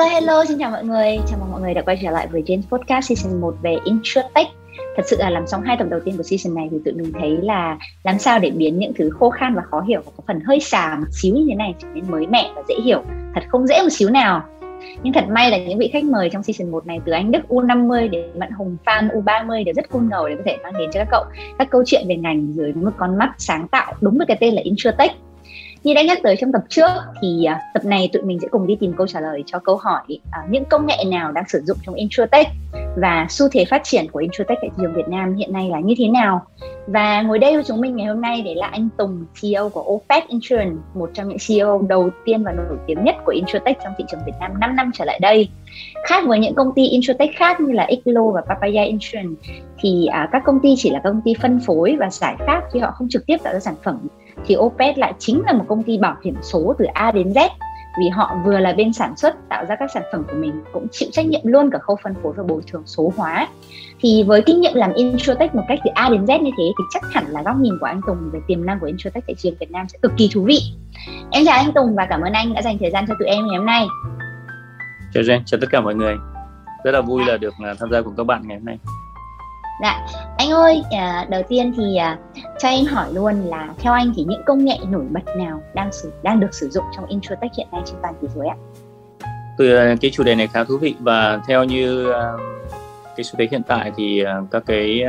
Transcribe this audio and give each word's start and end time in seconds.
Hello 0.00 0.12
hello, 0.12 0.44
xin 0.44 0.58
chào 0.58 0.70
mọi 0.70 0.84
người. 0.84 1.18
Chào 1.28 1.38
mừng 1.40 1.50
mọi 1.52 1.60
người 1.60 1.74
đã 1.74 1.82
quay 1.82 1.98
trở 2.02 2.10
lại 2.10 2.26
với 2.26 2.42
James 2.42 2.62
Podcast 2.70 3.08
Season 3.08 3.40
1 3.40 3.54
về 3.62 3.76
InsurTech. 3.84 4.46
Thật 4.96 5.02
sự 5.06 5.16
là 5.18 5.30
làm 5.30 5.46
xong 5.46 5.62
hai 5.62 5.76
tập 5.76 5.86
đầu 5.90 6.00
tiên 6.04 6.16
của 6.16 6.22
season 6.22 6.54
này 6.54 6.68
thì 6.70 6.78
tụi 6.84 6.94
mình 6.94 7.12
thấy 7.20 7.36
là 7.42 7.78
làm 8.02 8.18
sao 8.18 8.38
để 8.38 8.50
biến 8.50 8.78
những 8.78 8.92
thứ 8.98 9.10
khô 9.10 9.30
khan 9.30 9.54
và 9.54 9.62
khó 9.70 9.80
hiểu 9.80 10.02
và 10.04 10.12
có 10.16 10.22
phần 10.26 10.40
hơi 10.46 10.60
xà 10.60 10.96
một 11.00 11.06
xíu 11.10 11.34
như 11.34 11.46
thế 11.48 11.54
này 11.54 11.74
trở 11.78 11.88
nên 11.94 12.10
mới 12.10 12.26
mẻ 12.26 12.50
và 12.56 12.62
dễ 12.68 12.74
hiểu. 12.84 13.02
Thật 13.34 13.40
không 13.48 13.66
dễ 13.66 13.82
một 13.82 13.88
xíu 13.90 14.10
nào. 14.10 14.42
Nhưng 15.02 15.12
thật 15.12 15.24
may 15.28 15.50
là 15.50 15.58
những 15.58 15.78
vị 15.78 15.90
khách 15.92 16.04
mời 16.04 16.30
trong 16.30 16.42
season 16.42 16.70
1 16.70 16.86
này 16.86 17.00
từ 17.04 17.12
Anh 17.12 17.30
Đức 17.30 17.40
U50 17.48 18.10
đến 18.10 18.24
Mận 18.38 18.50
Hùng 18.50 18.76
Phan 18.84 19.08
U30 19.08 19.64
đều 19.64 19.74
rất 19.74 19.90
cool 19.90 20.02
ngầu 20.02 20.28
để 20.28 20.36
có 20.36 20.42
thể 20.44 20.58
mang 20.62 20.72
đến 20.78 20.90
cho 20.92 21.00
các 21.00 21.08
cậu 21.10 21.24
các 21.58 21.70
câu 21.70 21.82
chuyện 21.86 22.04
về 22.08 22.16
ngành 22.16 22.54
dưới 22.56 22.72
một 22.72 22.90
con 22.96 23.18
mắt 23.18 23.34
sáng 23.38 23.68
tạo 23.68 23.94
đúng 24.00 24.18
với 24.18 24.26
cái 24.26 24.36
tên 24.40 24.54
là 24.54 24.62
InsurTech 24.64 25.12
như 25.84 25.94
đã 25.94 26.02
nhắc 26.02 26.18
tới 26.22 26.36
trong 26.40 26.52
tập 26.52 26.62
trước 26.68 26.90
thì 27.22 27.46
uh, 27.50 27.56
tập 27.74 27.84
này 27.84 28.10
tụi 28.12 28.22
mình 28.22 28.38
sẽ 28.42 28.48
cùng 28.50 28.66
đi 28.66 28.76
tìm 28.80 28.92
câu 28.96 29.06
trả 29.06 29.20
lời 29.20 29.42
cho 29.46 29.58
câu 29.58 29.76
hỏi 29.76 30.02
uh, 30.08 30.50
những 30.50 30.64
công 30.64 30.86
nghệ 30.86 31.04
nào 31.06 31.32
đang 31.32 31.44
sử 31.48 31.60
dụng 31.64 31.76
trong 31.82 31.94
insurtech 31.94 32.46
và 32.96 33.26
xu 33.30 33.48
thế 33.52 33.64
phát 33.64 33.84
triển 33.84 34.06
của 34.12 34.18
insurtech 34.18 34.58
tại 34.60 34.70
thị 34.72 34.82
trường 34.82 34.94
Việt 34.94 35.08
Nam 35.08 35.34
hiện 35.34 35.52
nay 35.52 35.68
là 35.68 35.80
như 35.80 35.94
thế 35.98 36.08
nào. 36.08 36.46
Và 36.86 37.22
ngồi 37.22 37.38
đây 37.38 37.54
với 37.54 37.64
chúng 37.64 37.80
mình 37.80 37.96
ngày 37.96 38.06
hôm 38.06 38.20
nay 38.20 38.42
để 38.42 38.54
là 38.54 38.66
anh 38.66 38.88
Tùng 38.98 39.24
CEO 39.40 39.68
của 39.68 39.84
OPEC 39.86 40.28
Insurance 40.28 40.76
một 40.94 41.10
trong 41.14 41.28
những 41.28 41.38
CEO 41.48 41.82
đầu 41.88 42.10
tiên 42.24 42.44
và 42.44 42.52
nổi 42.52 42.78
tiếng 42.86 43.04
nhất 43.04 43.16
của 43.24 43.32
insurtech 43.32 43.78
trong 43.84 43.92
thị 43.98 44.04
trường 44.10 44.20
Việt 44.26 44.32
Nam 44.40 44.60
5 44.60 44.76
năm 44.76 44.90
trở 44.94 45.04
lại 45.04 45.18
đây. 45.22 45.48
Khác 46.06 46.24
với 46.26 46.38
những 46.38 46.54
công 46.54 46.72
ty 46.74 46.88
insurtech 46.88 47.30
khác 47.36 47.60
như 47.60 47.72
là 47.72 47.88
XLO 48.04 48.30
và 48.30 48.40
Papaya 48.48 48.82
Insurance 48.82 49.52
thì 49.78 50.06
uh, 50.08 50.28
các 50.32 50.42
công 50.44 50.60
ty 50.62 50.74
chỉ 50.76 50.90
là 50.90 51.00
công 51.04 51.20
ty 51.24 51.34
phân 51.42 51.60
phối 51.66 51.96
và 52.00 52.10
giải 52.10 52.36
pháp 52.46 52.62
chứ 52.72 52.80
họ 52.80 52.90
không 52.90 53.08
trực 53.08 53.26
tiếp 53.26 53.36
tạo 53.42 53.52
ra 53.52 53.60
sản 53.60 53.74
phẩm 53.82 53.98
thì 54.46 54.56
Opet 54.56 54.98
lại 54.98 55.14
chính 55.18 55.42
là 55.46 55.52
một 55.52 55.64
công 55.68 55.82
ty 55.82 55.98
bảo 55.98 56.16
hiểm 56.24 56.34
số 56.42 56.74
từ 56.78 56.84
A 56.84 57.10
đến 57.10 57.32
Z. 57.32 57.48
Vì 57.98 58.08
họ 58.08 58.36
vừa 58.44 58.58
là 58.58 58.72
bên 58.72 58.92
sản 58.92 59.16
xuất 59.16 59.34
tạo 59.48 59.64
ra 59.64 59.76
các 59.78 59.90
sản 59.94 60.02
phẩm 60.12 60.24
của 60.30 60.36
mình 60.36 60.62
cũng 60.72 60.86
chịu 60.92 61.08
trách 61.12 61.26
nhiệm 61.26 61.40
luôn 61.44 61.70
cả 61.70 61.78
khâu 61.78 61.96
phân 62.02 62.14
phối 62.22 62.32
và 62.36 62.42
bồi 62.42 62.62
thường 62.66 62.82
số 62.86 63.12
hóa. 63.16 63.48
Thì 64.00 64.22
với 64.26 64.42
kinh 64.42 64.60
nghiệm 64.60 64.74
làm 64.74 64.92
insurtech 64.92 65.54
một 65.54 65.62
cách 65.68 65.78
từ 65.84 65.90
A 65.94 66.08
đến 66.08 66.24
Z 66.24 66.42
như 66.42 66.50
thế 66.58 66.64
thì 66.78 66.84
chắc 66.90 67.02
hẳn 67.12 67.24
là 67.28 67.42
góc 67.42 67.56
nhìn 67.56 67.78
của 67.80 67.86
anh 67.86 68.00
Tùng 68.06 68.30
về 68.32 68.40
tiềm 68.46 68.66
năng 68.66 68.80
của 68.80 68.86
insurtech 68.86 69.24
tại 69.26 69.34
trường 69.38 69.54
Việt 69.60 69.70
Nam 69.70 69.88
sẽ 69.88 69.98
cực 70.02 70.12
kỳ 70.16 70.30
thú 70.34 70.42
vị. 70.42 70.58
Em 71.30 71.44
chào 71.46 71.56
anh 71.56 71.72
Tùng 71.74 71.94
và 71.94 72.06
cảm 72.06 72.20
ơn 72.20 72.32
anh 72.32 72.54
đã 72.54 72.62
dành 72.62 72.78
thời 72.78 72.90
gian 72.90 73.04
cho 73.08 73.14
tụi 73.18 73.28
em 73.28 73.46
ngày 73.46 73.56
hôm 73.56 73.66
nay. 73.66 73.86
Chào 75.14 75.22
Jen, 75.22 75.40
chào 75.46 75.60
tất 75.60 75.66
cả 75.70 75.80
mọi 75.80 75.94
người. 75.94 76.16
Rất 76.84 76.90
là 76.90 77.00
vui 77.00 77.24
là 77.24 77.36
được 77.36 77.54
à, 77.64 77.74
tham 77.80 77.90
gia 77.90 78.02
cùng 78.02 78.14
các 78.16 78.24
bạn 78.24 78.42
ngày 78.46 78.58
hôm 78.58 78.66
nay. 78.66 78.78
Dạ, 79.82 80.06
anh 80.38 80.50
ơi, 80.50 80.82
à, 80.90 81.26
đầu 81.30 81.42
tiên 81.48 81.72
thì 81.76 81.96
à, 81.96 82.18
cho 82.58 82.68
em 82.68 82.86
hỏi 82.86 83.12
luôn 83.12 83.34
là 83.44 83.68
theo 83.78 83.92
anh 83.92 84.12
thì 84.16 84.24
những 84.24 84.42
công 84.46 84.64
nghệ 84.64 84.76
nổi 84.88 85.04
bật 85.10 85.36
nào 85.36 85.62
đang 85.74 85.92
sử 85.92 86.12
đang 86.22 86.40
được 86.40 86.54
sử 86.54 86.68
dụng 86.68 86.84
trong 86.96 87.06
insurtech 87.06 87.50
hiện 87.56 87.66
nay 87.72 87.82
trên 87.86 87.96
toàn 88.02 88.14
thế 88.22 88.28
giới 88.34 88.46
ạ? 88.48 88.56
Từ 89.58 89.76
à, 89.76 89.94
cái 90.00 90.10
chủ 90.10 90.22
đề 90.22 90.34
này 90.34 90.46
khá 90.46 90.64
thú 90.64 90.76
vị 90.76 90.94
và 91.00 91.40
theo 91.46 91.64
như 91.64 92.12
à, 92.12 92.32
cái 93.16 93.24
xu 93.24 93.34
thế 93.38 93.48
hiện 93.50 93.62
tại 93.68 93.92
thì 93.96 94.24
à, 94.24 94.40
các 94.50 94.62
cái 94.66 95.04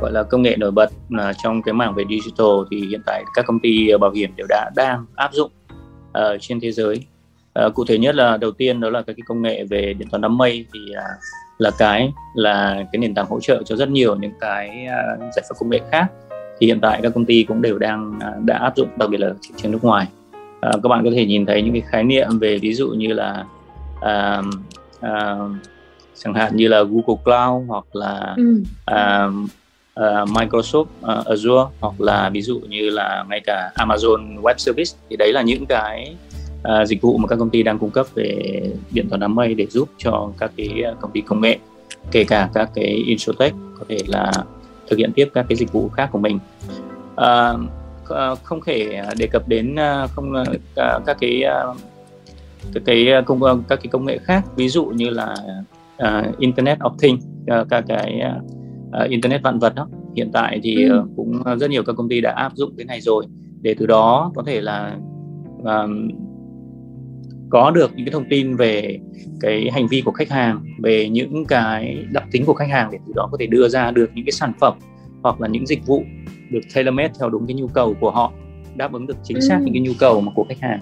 gọi 0.00 0.12
là 0.12 0.22
công 0.22 0.42
nghệ 0.42 0.56
nổi 0.56 0.70
bật 0.70 0.90
là 1.08 1.32
trong 1.42 1.62
cái 1.62 1.72
mảng 1.72 1.94
về 1.94 2.04
digital 2.10 2.46
thì 2.70 2.86
hiện 2.86 3.00
tại 3.06 3.24
các 3.34 3.46
công 3.46 3.58
ty 3.58 3.96
bảo 4.00 4.10
hiểm 4.10 4.36
đều 4.36 4.46
đã 4.48 4.70
đang 4.76 5.06
áp 5.14 5.32
dụng 5.32 5.50
uh, 6.18 6.40
trên 6.40 6.60
thế 6.60 6.72
giới. 6.72 7.06
Uh, 7.66 7.74
cụ 7.74 7.84
thể 7.84 7.98
nhất 7.98 8.14
là 8.14 8.36
đầu 8.36 8.50
tiên 8.50 8.80
đó 8.80 8.90
là 8.90 9.02
các 9.02 9.12
cái 9.16 9.24
công 9.26 9.42
nghệ 9.42 9.64
về 9.64 9.94
điện 9.98 10.08
toán 10.10 10.20
đám 10.20 10.38
mây 10.38 10.66
thì 10.72 10.80
uh, 10.90 11.20
là 11.58 11.70
cái 11.78 12.12
là 12.34 12.84
cái 12.92 13.00
nền 13.00 13.14
tảng 13.14 13.26
hỗ 13.26 13.40
trợ 13.40 13.62
cho 13.64 13.76
rất 13.76 13.88
nhiều 13.88 14.14
những 14.14 14.32
cái 14.40 14.86
uh, 14.86 15.20
giải 15.20 15.44
pháp 15.48 15.54
công 15.58 15.70
nghệ 15.70 15.80
khác. 15.90 16.06
Thì 16.58 16.66
hiện 16.66 16.80
tại 16.80 17.00
các 17.02 17.12
công 17.14 17.24
ty 17.24 17.44
cũng 17.44 17.62
đều 17.62 17.78
đang 17.78 18.18
uh, 18.18 18.44
đã 18.44 18.58
áp 18.58 18.76
dụng 18.76 18.88
đặc 18.96 19.10
biệt 19.10 19.20
là 19.20 19.30
thị 19.42 19.54
trường 19.56 19.72
nước 19.72 19.84
ngoài. 19.84 20.06
Uh, 20.32 20.82
các 20.82 20.88
bạn 20.88 21.04
có 21.04 21.10
thể 21.14 21.26
nhìn 21.26 21.46
thấy 21.46 21.62
những 21.62 21.72
cái 21.72 21.82
khái 21.90 22.04
niệm 22.04 22.38
về 22.38 22.58
ví 22.58 22.74
dụ 22.74 22.88
như 22.88 23.12
là 23.12 23.44
uh, 23.98 24.44
uh, 24.98 25.50
chẳng 26.16 26.34
hạn 26.34 26.56
như 26.56 26.68
là 26.68 26.82
Google 26.82 27.22
Cloud 27.24 27.68
hoặc 27.68 27.84
là 27.92 28.34
ừ. 28.36 28.62
uh, 28.90 29.34
uh, 30.00 30.28
Microsoft 30.28 30.80
uh, 30.80 31.26
Azure 31.26 31.68
hoặc 31.80 32.00
là 32.00 32.30
ví 32.30 32.42
dụ 32.42 32.60
như 32.68 32.90
là 32.90 33.24
ngay 33.30 33.40
cả 33.46 33.72
Amazon 33.74 34.40
Web 34.42 34.54
Service. 34.56 34.96
Thì 35.10 35.16
đấy 35.16 35.32
là 35.32 35.42
những 35.42 35.66
cái 35.66 36.16
uh, 36.68 36.88
dịch 36.88 37.02
vụ 37.02 37.16
mà 37.16 37.28
các 37.28 37.36
công 37.36 37.50
ty 37.50 37.62
đang 37.62 37.78
cung 37.78 37.90
cấp 37.90 38.06
về 38.14 38.60
điện 38.90 39.06
toán 39.08 39.20
đám 39.20 39.34
mây 39.34 39.54
để 39.54 39.66
giúp 39.66 39.88
cho 39.98 40.32
các 40.38 40.52
cái 40.56 40.82
à, 40.84 40.94
công 41.00 41.10
ty 41.10 41.20
công 41.20 41.40
nghệ 41.40 41.58
kể 42.10 42.24
cả 42.24 42.50
các 42.54 42.70
cái 42.74 42.84
insurtech 42.84 43.54
có 43.78 43.84
thể 43.88 43.98
là 44.06 44.32
thực 44.88 44.98
hiện 44.98 45.12
tiếp 45.12 45.28
các 45.34 45.46
cái 45.48 45.56
dịch 45.56 45.72
vụ 45.72 45.88
khác 45.88 46.08
của 46.12 46.18
mình. 46.18 46.38
Uh, 47.14 47.60
không 48.42 48.60
thể 48.66 49.02
đề 49.18 49.26
cập 49.26 49.48
đến 49.48 49.74
uh, 49.74 50.10
không 50.10 50.32
các 50.76 51.16
cái 51.20 51.42
các 52.74 52.82
cái 52.84 53.08
công 53.26 53.40
các 53.68 53.76
cái 53.76 53.86
công 53.90 54.04
nghệ 54.04 54.18
khác 54.18 54.44
ví 54.56 54.68
dụ 54.68 54.84
như 54.84 55.10
là 55.10 55.34
uh, 56.02 56.38
Internet 56.38 56.78
of 56.78 56.96
Things 57.02 57.24
uh, 57.60 57.68
các 57.70 57.84
cái 57.88 58.20
uh, 59.04 59.10
Internet 59.10 59.42
vạn 59.42 59.58
vật 59.58 59.74
đó. 59.74 59.88
Hiện 60.16 60.30
tại 60.32 60.60
thì 60.62 60.84
ừ. 60.84 60.98
uh, 60.98 61.08
cũng 61.16 61.42
rất 61.58 61.70
nhiều 61.70 61.82
các 61.86 61.92
công 61.96 62.08
ty 62.08 62.20
đã 62.20 62.32
áp 62.32 62.52
dụng 62.54 62.74
cái 62.76 62.84
này 62.84 63.00
rồi. 63.00 63.26
Để 63.60 63.74
từ 63.78 63.86
đó 63.86 64.32
có 64.34 64.42
thể 64.42 64.60
là 64.60 64.96
uh, 65.60 65.90
có 67.50 67.70
được 67.70 67.90
những 67.94 68.06
cái 68.06 68.12
thông 68.12 68.28
tin 68.30 68.56
về 68.56 68.98
cái 69.40 69.70
hành 69.72 69.86
vi 69.86 70.02
của 70.04 70.12
khách 70.12 70.30
hàng 70.30 70.64
về 70.78 71.08
những 71.08 71.44
cái 71.46 72.04
đặc 72.12 72.24
tính 72.30 72.44
của 72.44 72.54
khách 72.54 72.70
hàng 72.70 72.88
để 72.92 72.98
từ 73.06 73.12
đó 73.16 73.28
có 73.32 73.36
thể 73.40 73.46
đưa 73.46 73.68
ra 73.68 73.90
được 73.90 74.10
những 74.14 74.24
cái 74.24 74.32
sản 74.32 74.52
phẩm 74.60 74.74
hoặc 75.22 75.40
là 75.40 75.48
những 75.48 75.66
dịch 75.66 75.86
vụ 75.86 76.02
được 76.50 76.60
tailor 76.74 76.94
made 76.94 77.12
theo 77.20 77.30
đúng 77.30 77.46
cái 77.46 77.54
nhu 77.54 77.66
cầu 77.66 77.94
của 78.00 78.10
họ 78.10 78.32
đáp 78.76 78.92
ứng 78.92 79.06
được 79.06 79.16
chính 79.24 79.40
xác 79.40 79.58
ừ. 79.58 79.64
những 79.64 79.74
cái 79.74 79.82
nhu 79.82 79.92
cầu 79.98 80.20
mà 80.20 80.32
của 80.34 80.44
khách 80.48 80.60
hàng. 80.60 80.80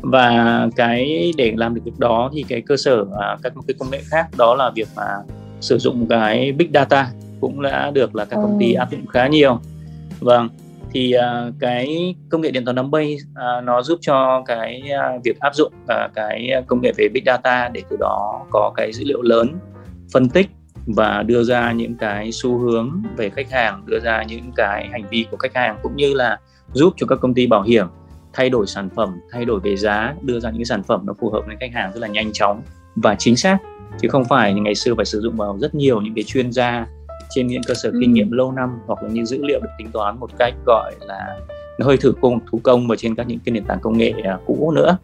Và 0.00 0.68
cái 0.76 1.32
để 1.36 1.52
làm 1.56 1.74
được 1.74 1.80
việc 1.84 1.98
đó 1.98 2.30
thì 2.34 2.44
cái 2.48 2.60
cơ 2.60 2.76
sở 2.76 3.06
à, 3.20 3.36
các 3.42 3.52
cái 3.66 3.74
công 3.78 3.90
nghệ 3.90 4.00
khác 4.04 4.26
đó 4.38 4.54
là 4.54 4.70
việc 4.74 4.88
mà 4.96 5.08
sử 5.60 5.78
dụng 5.78 6.06
cái 6.08 6.52
big 6.52 6.70
data 6.74 7.10
cũng 7.40 7.62
đã 7.62 7.90
được 7.90 8.16
là 8.16 8.24
các 8.24 8.36
công 8.36 8.56
ty 8.60 8.72
áp 8.72 8.90
dụng 8.90 9.06
khá 9.06 9.28
nhiều. 9.28 9.60
Vâng 10.20 10.48
thì 10.92 11.14
uh, 11.16 11.54
cái 11.60 12.14
công 12.30 12.40
nghệ 12.40 12.50
điện 12.50 12.64
toán 12.64 12.76
đám 12.76 12.90
mây 12.90 13.16
uh, 13.32 13.64
nó 13.64 13.82
giúp 13.82 13.98
cho 14.02 14.42
cái 14.46 14.82
uh, 15.16 15.24
việc 15.24 15.40
áp 15.40 15.54
dụng 15.54 15.72
uh, 15.84 16.14
cái 16.14 16.50
công 16.66 16.80
nghệ 16.82 16.92
về 16.96 17.08
big 17.14 17.22
data 17.26 17.68
để 17.72 17.82
từ 17.90 17.96
đó 18.00 18.46
có 18.50 18.72
cái 18.76 18.92
dữ 18.92 19.04
liệu 19.04 19.22
lớn 19.22 19.58
phân 20.12 20.28
tích 20.28 20.46
và 20.86 21.22
đưa 21.22 21.42
ra 21.42 21.72
những 21.72 21.94
cái 21.94 22.32
xu 22.32 22.58
hướng 22.58 23.02
về 23.16 23.30
khách 23.30 23.50
hàng 23.50 23.82
đưa 23.86 23.98
ra 24.00 24.22
những 24.22 24.52
cái 24.56 24.88
hành 24.92 25.04
vi 25.10 25.26
của 25.30 25.36
khách 25.36 25.54
hàng 25.54 25.78
cũng 25.82 25.96
như 25.96 26.14
là 26.14 26.38
giúp 26.72 26.92
cho 26.96 27.06
các 27.06 27.18
công 27.22 27.34
ty 27.34 27.46
bảo 27.46 27.62
hiểm 27.62 27.86
thay 28.32 28.50
đổi 28.50 28.66
sản 28.66 28.88
phẩm 28.96 29.20
thay 29.32 29.44
đổi 29.44 29.60
về 29.60 29.76
giá 29.76 30.14
đưa 30.22 30.40
ra 30.40 30.50
những 30.50 30.64
sản 30.64 30.82
phẩm 30.82 31.00
nó 31.06 31.12
phù 31.20 31.30
hợp 31.30 31.40
với 31.46 31.56
khách 31.60 31.72
hàng 31.74 31.92
rất 31.92 32.00
là 32.00 32.08
nhanh 32.08 32.32
chóng 32.32 32.62
và 32.96 33.14
chính 33.18 33.36
xác. 33.36 33.58
Chứ 34.00 34.08
không 34.08 34.24
phải 34.24 34.54
như 34.54 34.62
ngày 34.62 34.74
xưa 34.74 34.94
phải 34.94 35.04
sử 35.04 35.20
dụng 35.20 35.36
vào 35.36 35.58
rất 35.60 35.74
nhiều 35.74 36.00
những 36.00 36.14
cái 36.14 36.24
chuyên 36.24 36.52
gia 36.52 36.86
trên 37.34 37.46
những 37.46 37.62
cơ 37.66 37.74
sở 37.74 37.90
ừ. 37.90 37.98
kinh 38.00 38.12
nghiệm 38.12 38.30
lâu 38.30 38.52
năm 38.52 38.78
hoặc 38.86 39.02
là 39.02 39.08
những 39.12 39.26
dữ 39.26 39.38
liệu 39.42 39.60
được 39.60 39.70
tính 39.78 39.90
toán 39.92 40.20
một 40.20 40.30
cách 40.38 40.54
gọi 40.66 40.92
là 41.00 41.38
nó 41.78 41.86
hơi 41.86 41.96
thử 41.96 42.12
công 42.20 42.38
thủ 42.50 42.60
công 42.62 42.88
và 42.88 42.96
trên 42.96 43.14
các 43.14 43.26
những 43.26 43.38
cái 43.44 43.52
nền 43.52 43.64
tảng 43.64 43.80
công 43.80 43.98
nghệ 43.98 44.12
uh, 44.34 44.40
cũ 44.46 44.70
nữa 44.70 44.96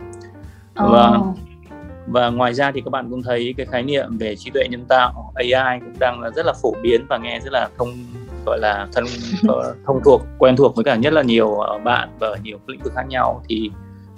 oh. 0.85 0.91
và 0.91 1.21
và 2.07 2.31
ngoài 2.31 2.55
ra 2.55 2.73
thì 2.73 2.81
các 2.81 2.91
bạn 2.91 3.11
cũng 3.11 3.23
thấy 3.23 3.55
cái 3.57 3.67
khái 3.67 3.83
niệm 3.83 4.19
về 4.19 4.37
trí 4.37 4.51
tuệ 4.51 4.63
nhân 4.71 4.85
tạo 4.89 5.33
AI 5.35 5.81
cũng 5.81 5.95
đang 6.01 6.21
là 6.21 6.31
rất 6.31 6.47
là 6.47 6.53
phổ 6.63 6.75
biến 6.83 7.07
và 7.09 7.19
nghe 7.19 7.41
rất 7.41 7.53
là 7.53 7.69
thông 7.79 7.89
gọi 8.47 8.59
là 8.59 8.87
thân 8.93 9.05
ờ, 9.49 9.75
thông 9.87 10.01
thuộc 10.05 10.23
quen 10.39 10.57
thuộc 10.57 10.77
với 10.77 10.85
cả 10.85 10.97
nhất 10.97 11.13
là 11.13 11.23
nhiều 11.23 11.55
ờ, 11.55 11.79
bạn 11.79 12.09
và 12.19 12.37
nhiều 12.43 12.59
lĩnh 12.67 12.81
vực 12.83 12.93
khác 12.95 13.05
nhau 13.09 13.43
thì 13.49 13.71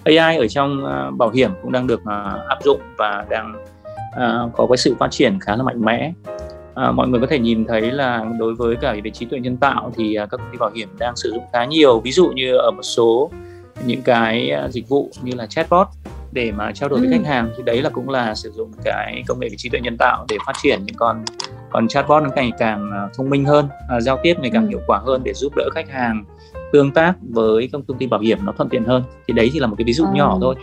AI 0.04 0.37
ở 0.37 0.47
trong 0.48 0.84
uh, 0.84 1.19
bảo 1.19 1.31
hiểm 1.31 1.50
cũng 1.62 1.72
đang 1.72 1.87
được 1.87 2.00
uh, 2.00 2.48
áp 2.48 2.59
dụng 2.65 2.81
và 2.98 3.27
đang 3.31 3.54
có 4.56 4.66
cái 4.69 4.77
sự 4.77 4.94
phát 4.98 5.10
triển 5.10 5.41
khá 5.41 5.56
là 5.56 5.62
mạnh 5.62 5.84
mẽ 5.84 6.12
à, 6.75 6.92
mọi 6.92 7.08
người 7.08 7.20
có 7.20 7.26
thể 7.26 7.38
nhìn 7.38 7.64
thấy 7.66 7.81
là 7.81 8.25
đối 8.38 8.54
với 8.54 8.76
cả 8.76 8.97
về 9.04 9.10
trí 9.10 9.26
tuệ 9.26 9.41
nhân 9.41 9.56
tạo 9.56 9.92
thì 9.97 10.14
à, 10.14 10.26
các 10.26 10.36
công 10.36 10.53
ty 10.53 10.58
bảo 10.58 10.70
hiểm 10.75 10.88
đang 10.98 11.16
sử 11.16 11.31
dụng 11.31 11.44
khá 11.53 11.64
nhiều 11.64 12.00
ví 12.00 12.12
dụ 12.12 12.28
như 12.28 12.56
ở 12.56 12.71
một 12.71 12.83
số 12.83 13.30
những 13.84 14.03
cái 14.03 14.50
à, 14.50 14.68
dịch 14.68 14.89
vụ 14.89 15.10
như 15.22 15.33
là 15.36 15.47
chatbot 15.47 15.86
để 16.33 16.53
mà 16.53 16.72
trao 16.72 16.89
đổi 16.89 16.98
ừ. 16.98 17.06
với 17.06 17.18
khách 17.18 17.28
hàng 17.28 17.50
thì 17.56 17.62
đấy 17.62 17.83
là 17.83 17.91
cũng 17.91 18.09
là 18.09 18.34
sử 18.34 18.50
dụng 18.50 18.71
cái 18.84 19.22
công 19.28 19.41
nghệ 19.41 19.48
về 19.48 19.56
trí 19.56 19.68
tuệ 19.68 19.80
nhân 19.80 19.97
tạo 19.98 20.24
để 20.28 20.36
phát 20.47 20.53
triển 20.62 20.80
những 20.84 20.97
con 20.97 21.24
còn 21.71 21.89
chatbot 21.89 22.22
nó 22.22 22.30
ngày 22.36 22.53
càng 22.59 22.91
à, 22.92 23.09
thông 23.16 23.30
minh 23.30 23.45
hơn 23.45 23.68
à, 23.89 24.00
giao 24.00 24.18
tiếp 24.22 24.34
ngày 24.41 24.50
càng 24.54 24.65
ừ. 24.65 24.68
hiệu 24.68 24.80
quả 24.86 24.98
hơn 24.98 25.22
để 25.24 25.33
giúp 25.34 25.53
đỡ 25.56 25.68
khách 25.74 25.91
hàng 25.91 26.24
tương 26.72 26.91
tác 26.91 27.15
với 27.30 27.68
các 27.72 27.80
công 27.89 27.98
ty 27.98 28.06
bảo 28.06 28.21
hiểm 28.21 28.39
nó 28.42 28.53
thuận 28.53 28.68
tiện 28.68 28.84
hơn 28.84 29.03
thì 29.28 29.34
đấy 29.34 29.50
chỉ 29.53 29.59
là 29.59 29.66
một 29.66 29.77
cái 29.78 29.84
ví 29.84 29.92
dụ 29.92 30.04
ừ. 30.04 30.10
nhỏ 30.15 30.39
thôi 30.41 30.54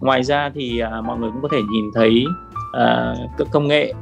ngoài 0.00 0.22
ra 0.22 0.50
thì 0.54 0.78
à, 0.78 1.00
mọi 1.00 1.18
người 1.18 1.30
cũng 1.30 1.42
có 1.42 1.48
thể 1.52 1.62
nhìn 1.70 1.84
thấy 1.94 2.24
à, 2.72 3.14
công 3.52 3.68
nghệ 3.68 3.94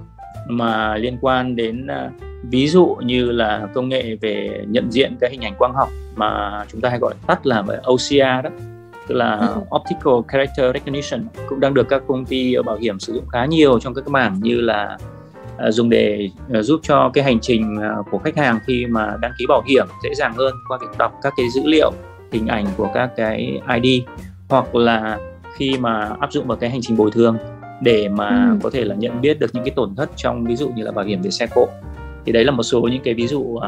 mà 0.47 0.97
liên 0.97 1.19
quan 1.21 1.57
đến 1.57 1.87
uh, 1.87 2.13
ví 2.51 2.69
dụ 2.69 2.97
như 3.01 3.31
là 3.31 3.67
công 3.75 3.89
nghệ 3.89 4.17
về 4.21 4.65
nhận 4.69 4.93
diện 4.93 5.17
cái 5.21 5.31
hình 5.31 5.41
ảnh 5.41 5.55
quang 5.59 5.75
học 5.75 5.89
mà 6.17 6.63
chúng 6.73 6.81
ta 6.81 6.89
hay 6.89 6.99
gọi 6.99 7.15
tắt 7.27 7.47
là 7.47 7.65
OCR 7.83 8.45
đó 8.45 8.51
tức 9.09 9.15
là 9.15 9.37
ừ. 9.37 9.61
Optical 9.77 10.15
Character 10.33 10.75
Recognition 10.75 11.27
cũng 11.49 11.61
đang 11.61 11.75
được 11.75 11.89
các 11.89 12.03
công 12.07 12.25
ty 12.25 12.57
bảo 12.65 12.77
hiểm 12.77 13.01
sử 13.01 13.13
dụng 13.13 13.29
khá 13.29 13.47
nhiều 13.47 13.81
trong 13.81 13.95
các 13.95 14.09
mảng 14.09 14.41
như 14.43 14.61
là 14.61 14.99
uh, 15.69 15.75
dùng 15.75 15.91
để 15.91 16.29
uh, 16.59 16.65
giúp 16.65 16.81
cho 16.83 17.11
cái 17.15 17.25
hành 17.25 17.41
trình 17.41 17.79
của 18.11 18.19
khách 18.19 18.37
hàng 18.37 18.59
khi 18.67 18.87
mà 18.87 19.17
đăng 19.21 19.33
ký 19.39 19.47
bảo 19.49 19.63
hiểm 19.67 19.87
dễ 20.05 20.15
dàng 20.15 20.35
hơn 20.35 20.55
qua 20.69 20.79
việc 20.81 20.99
đọc 20.99 21.13
các 21.23 21.33
cái 21.37 21.47
dữ 21.51 21.63
liệu 21.65 21.93
hình 22.33 22.47
ảnh 22.47 22.67
của 22.77 22.91
các 22.95 23.11
cái 23.17 23.61
ID 23.83 24.03
hoặc 24.49 24.75
là 24.75 25.19
khi 25.57 25.79
mà 25.79 26.17
áp 26.21 26.33
dụng 26.33 26.47
vào 26.47 26.57
cái 26.57 26.71
hành 26.71 26.81
trình 26.83 26.97
bồi 26.97 27.11
thường 27.11 27.37
để 27.83 28.09
mà 28.09 28.49
ừ. 28.51 28.59
có 28.63 28.71
thể 28.71 28.85
là 28.85 28.95
nhận 28.95 29.21
biết 29.21 29.39
được 29.39 29.55
những 29.55 29.65
cái 29.65 29.73
tổn 29.77 29.95
thất 29.97 30.11
trong 30.17 30.45
ví 30.45 30.57
dụ 30.57 30.69
như 30.69 30.83
là 30.83 30.93
bảo 30.93 31.05
hiểm 31.05 31.23
về 31.23 31.31
xe 31.31 31.47
cộ 31.55 31.69
thì 32.27 32.33
đấy 32.33 32.45
là 32.45 32.51
một 32.51 32.63
số 32.63 32.81
những 32.81 33.03
cái 33.05 33.15
ví 33.15 33.27
dụ 33.27 33.41
uh, 33.41 33.63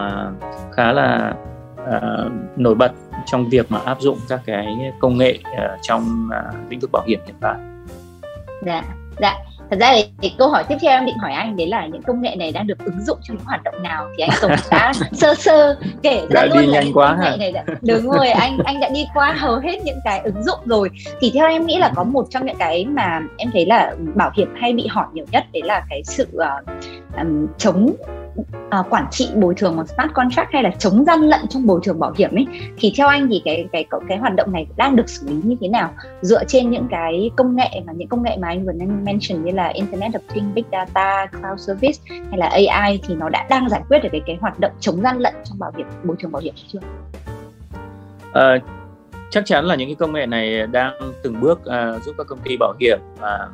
khá 0.72 0.92
là 0.92 1.34
uh, 1.82 2.32
nổi 2.56 2.74
bật 2.74 2.92
trong 3.26 3.48
việc 3.48 3.72
mà 3.72 3.78
áp 3.78 4.00
dụng 4.00 4.18
các 4.28 4.40
cái 4.46 4.66
công 5.00 5.18
nghệ 5.18 5.38
uh, 5.52 5.78
trong 5.82 6.28
uh, 6.28 6.70
lĩnh 6.70 6.80
vực 6.80 6.90
bảo 6.92 7.04
hiểm 7.06 7.20
hiện 7.26 7.36
tại. 7.40 7.56
Dạ, 8.62 8.84
dạ 9.20 9.34
thật 9.70 9.76
ra 9.80 9.92
thì 10.22 10.32
câu 10.38 10.48
hỏi 10.48 10.64
tiếp 10.68 10.76
theo 10.80 10.90
em 10.90 11.06
định 11.06 11.18
hỏi 11.18 11.32
anh 11.32 11.56
đấy 11.56 11.66
là 11.66 11.86
những 11.86 12.02
công 12.02 12.22
nghệ 12.22 12.36
này 12.36 12.52
đang 12.52 12.66
được 12.66 12.78
ứng 12.84 13.00
dụng 13.00 13.18
trong 13.22 13.36
những 13.36 13.46
hoạt 13.46 13.62
động 13.62 13.82
nào 13.82 14.08
thì 14.16 14.22
anh 14.22 14.38
tổng 14.40 14.50
đã 14.70 14.92
sơ 15.12 15.34
sơ 15.34 15.76
kể 16.02 16.20
ra 16.20 16.26
đã 16.30 16.46
luôn 16.46 16.58
đi 16.58 16.66
là 16.66 16.82
nhanh 16.82 16.92
quá 16.92 17.16
hả? 17.22 17.36
này 17.36 17.52
đã, 17.52 17.64
đúng 17.82 18.10
rồi 18.10 18.28
anh 18.28 18.58
anh 18.64 18.80
đã 18.80 18.88
đi 18.88 19.06
qua 19.14 19.32
hầu 19.32 19.56
hết 19.58 19.84
những 19.84 19.98
cái 20.04 20.20
ứng 20.20 20.42
dụng 20.42 20.58
rồi 20.64 20.90
thì 21.20 21.30
theo 21.34 21.48
em 21.48 21.66
nghĩ 21.66 21.78
là 21.78 21.92
có 21.96 22.04
một 22.04 22.26
trong 22.30 22.46
những 22.46 22.56
cái 22.58 22.84
mà 22.84 23.20
em 23.36 23.50
thấy 23.52 23.66
là 23.66 23.94
bảo 24.14 24.30
hiểm 24.36 24.54
hay 24.60 24.72
bị 24.72 24.86
hỏi 24.86 25.06
nhiều 25.12 25.24
nhất 25.30 25.44
đấy 25.52 25.62
là 25.64 25.82
cái 25.90 26.02
sự 26.04 26.26
uh, 26.34 26.66
um, 27.16 27.46
chống 27.58 27.94
uh, 28.40 28.86
quản 28.90 29.06
trị 29.10 29.28
bồi 29.34 29.54
thường 29.54 29.76
bằng 29.76 29.86
smart 29.86 30.12
contract 30.12 30.48
hay 30.52 30.62
là 30.62 30.70
chống 30.78 31.04
gian 31.04 31.20
lận 31.20 31.40
trong 31.48 31.66
bồi 31.66 31.80
thường 31.84 31.98
bảo 31.98 32.12
hiểm 32.16 32.34
ấy 32.34 32.46
thì 32.76 32.92
theo 32.96 33.08
anh 33.08 33.28
thì 33.30 33.42
cái 33.44 33.68
cái 33.72 33.84
cái, 33.90 34.00
cái 34.08 34.18
hoạt 34.18 34.34
động 34.34 34.52
này 34.52 34.66
đang 34.76 34.96
được 34.96 35.08
xử 35.08 35.28
lý 35.28 35.36
như 35.42 35.56
thế 35.60 35.68
nào 35.68 35.90
dựa 36.22 36.44
trên 36.44 36.70
những 36.70 36.86
cái 36.90 37.30
công 37.36 37.56
nghệ 37.56 37.82
mà 37.86 37.92
những 37.92 38.08
công 38.08 38.22
nghệ 38.22 38.36
mà 38.40 38.48
anh 38.48 38.66
vừa 38.66 38.72
mention 39.04 39.44
như 39.44 39.52
là 39.52 39.68
Internet 39.68 40.12
of 40.12 40.20
Things, 40.34 40.54
Big 40.54 40.64
Data, 40.72 41.26
Cloud 41.26 41.60
Service 41.60 41.98
hay 42.08 42.38
là 42.38 42.46
AI 42.46 43.00
thì 43.08 43.14
nó 43.14 43.28
đã 43.28 43.46
đang 43.50 43.68
giải 43.68 43.80
quyết 43.88 43.98
được 44.02 44.08
cái 44.12 44.20
cái 44.26 44.36
hoạt 44.40 44.60
động 44.60 44.72
chống 44.80 45.00
gian 45.02 45.18
lận 45.18 45.34
trong 45.44 45.58
bảo 45.58 45.72
hiểm 45.76 45.86
bồi 46.04 46.16
thường 46.20 46.32
bảo 46.32 46.42
hiểm 46.42 46.54
chưa? 46.72 46.78
Uh, 48.30 48.62
chắc 49.30 49.46
chắn 49.46 49.64
là 49.64 49.74
những 49.74 49.88
cái 49.88 49.94
công 49.94 50.12
nghệ 50.12 50.26
này 50.26 50.66
đang 50.66 50.94
từng 51.22 51.40
bước 51.40 51.60
uh, 51.60 52.02
giúp 52.02 52.14
các 52.18 52.26
công 52.26 52.38
ty 52.38 52.56
bảo 52.56 52.74
hiểm 52.80 52.98
uh, 53.14 53.50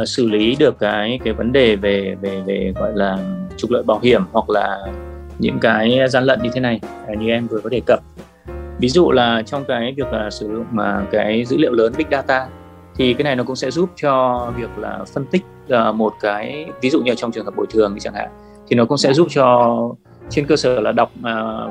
uh, 0.00 0.08
xử 0.08 0.30
lý 0.30 0.56
được 0.58 0.78
cái 0.78 1.20
cái 1.24 1.34
vấn 1.34 1.52
đề 1.52 1.76
về 1.76 2.16
về 2.20 2.42
về 2.46 2.72
gọi 2.76 2.92
là 2.94 3.18
trục 3.60 3.70
lợi 3.70 3.82
bảo 3.82 4.00
hiểm 4.02 4.22
hoặc 4.32 4.50
là 4.50 4.92
những 5.38 5.58
cái 5.60 5.98
gian 6.08 6.24
lận 6.24 6.42
như 6.42 6.50
thế 6.52 6.60
này 6.60 6.80
uh, 7.12 7.18
như 7.18 7.28
em 7.28 7.46
vừa 7.46 7.60
có 7.60 7.68
đề 7.68 7.80
cập. 7.86 8.00
Ví 8.78 8.88
dụ 8.88 9.10
là 9.10 9.42
trong 9.46 9.64
cái 9.68 9.94
việc 9.96 10.12
là 10.12 10.30
sử 10.30 10.48
dụng 10.48 10.66
mà 10.70 11.06
cái 11.10 11.44
dữ 11.44 11.56
liệu 11.56 11.72
lớn 11.72 11.92
big 11.98 12.06
data 12.10 12.48
thì 12.96 13.14
cái 13.14 13.24
này 13.24 13.36
nó 13.36 13.44
cũng 13.44 13.56
sẽ 13.56 13.70
giúp 13.70 13.90
cho 13.96 14.46
việc 14.56 14.78
là 14.78 15.04
phân 15.14 15.24
tích 15.26 15.42
uh, 15.74 15.94
một 15.94 16.12
cái 16.20 16.66
ví 16.82 16.90
dụ 16.90 17.02
như 17.02 17.14
trong 17.14 17.32
trường 17.32 17.44
hợp 17.44 17.56
bồi 17.56 17.66
thường 17.70 17.96
chẳng 18.00 18.14
hạn 18.14 18.30
thì 18.68 18.76
nó 18.76 18.84
cũng 18.84 18.98
sẽ 18.98 19.12
giúp 19.12 19.26
cho 19.30 19.76
trên 20.30 20.46
cơ 20.46 20.56
sở 20.56 20.80
là 20.80 20.92
đọc 20.92 21.12
uh, 21.18 21.24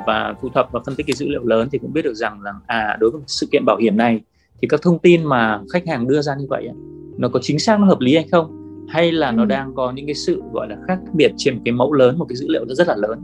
và 0.08 0.34
thu 0.42 0.50
thập 0.56 0.72
và 0.72 0.80
phân 0.86 0.96
tích 0.96 1.08
cái 1.08 1.16
dữ 1.16 1.30
liệu 1.30 1.46
lớn 1.46 1.70
thì 1.72 1.78
cũng 1.78 1.94
biết 1.94 2.02
được 2.02 2.14
rằng 2.14 2.42
là 2.42 2.54
à 2.68 2.98
đối 3.00 3.12
với 3.12 3.22
sự 3.28 3.48
kiện 3.52 3.66
bảo 3.66 3.78
hiểm 3.78 3.98
này 3.98 4.22
thì 4.62 4.68
các 4.68 4.82
thông 4.82 5.00
tin 5.00 5.24
mà 5.24 5.62
khách 5.74 5.88
hàng 5.88 6.08
đưa 6.08 6.22
ra 6.22 6.36
như 6.36 6.46
vậy 6.50 6.70
nó 7.18 7.30
có 7.30 7.40
chính 7.44 7.60
xác 7.60 7.80
nó 7.80 7.86
hợp 7.86 8.00
lý 8.00 8.16
hay 8.16 8.26
không 8.32 8.59
hay 8.90 9.12
là 9.12 9.30
ừ. 9.30 9.34
nó 9.36 9.46
đang 9.46 9.76
có 9.76 9.92
những 9.92 10.06
cái 10.06 10.16
sự 10.16 10.42
gọi 10.54 10.70
là 10.70 10.78
khác 10.88 11.00
biệt 11.14 11.32
trên 11.38 11.56
một 11.56 11.62
cái 11.66 11.72
mẫu 11.72 11.94
lớn 11.94 12.18
một 12.18 12.26
cái 12.30 12.36
dữ 12.36 12.48
liệu 12.50 12.66
rất 12.68 12.88
là 12.88 12.96
lớn 12.96 13.20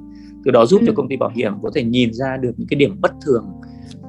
từ 0.46 0.52
đó 0.52 0.66
giúp 0.66 0.82
ừ. 0.82 0.88
cho 0.88 0.94
công 0.96 1.08
ty 1.10 1.18
bảo 1.18 1.32
hiểm 1.36 1.54
có 1.64 1.70
thể 1.76 1.84
nhìn 1.84 2.14
ra 2.14 2.38
được 2.38 2.52
những 2.58 2.68
cái 2.68 2.78
điểm 2.78 3.02
bất 3.02 3.12
thường 3.26 3.46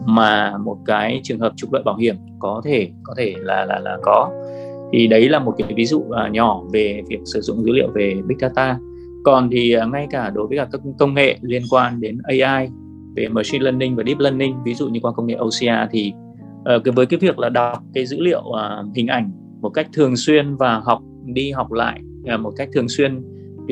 mà 0.07 0.59
một 0.59 0.79
cái 0.87 1.21
trường 1.23 1.39
hợp 1.39 1.53
trục 1.57 1.73
lợi 1.73 1.83
bảo 1.83 1.97
hiểm 1.97 2.17
có 2.39 2.61
thể 2.65 2.91
có 3.03 3.15
thể 3.17 3.35
là 3.39 3.65
là 3.65 3.79
là 3.79 3.99
có 4.03 4.31
thì 4.93 5.07
đấy 5.07 5.29
là 5.29 5.39
một 5.39 5.55
cái 5.59 5.75
ví 5.77 5.87
dụ 5.87 5.99
uh, 5.99 6.33
nhỏ 6.33 6.63
về 6.73 7.03
việc 7.09 7.19
sử 7.25 7.41
dụng 7.41 7.65
dữ 7.65 7.73
liệu 7.73 7.89
về 7.95 8.23
big 8.27 8.39
data 8.41 8.79
còn 9.25 9.51
thì 9.53 9.77
uh, 9.77 9.93
ngay 9.93 10.07
cả 10.11 10.31
đối 10.35 10.47
với 10.47 10.59
cả 10.59 10.69
các 10.73 10.81
công 10.99 11.15
nghệ 11.15 11.39
liên 11.43 11.63
quan 11.71 12.01
đến 12.01 12.19
AI 12.23 12.69
về 13.17 13.29
machine 13.29 13.65
learning 13.65 13.97
và 13.97 14.03
deep 14.07 14.19
learning 14.19 14.55
ví 14.65 14.75
dụ 14.75 14.89
như 14.89 15.01
qua 15.03 15.13
công 15.13 15.27
nghệ 15.27 15.35
OCR 15.35 15.91
thì 15.91 16.13
uh, 16.77 16.95
với 16.95 17.07
cái 17.07 17.19
việc 17.19 17.39
là 17.39 17.49
đọc 17.49 17.79
cái 17.95 18.07
dữ 18.07 18.21
liệu 18.21 18.41
uh, 18.41 18.97
hình 18.97 19.07
ảnh 19.07 19.31
một 19.61 19.71
cách 19.71 19.89
thường 19.93 20.17
xuyên 20.17 20.57
và 20.57 20.81
học 20.85 21.03
đi 21.35 21.51
học 21.51 21.73
lại 21.73 22.01
à, 22.25 22.37
một 22.37 22.53
cách 22.57 22.69
thường 22.73 22.89
xuyên 22.89 23.23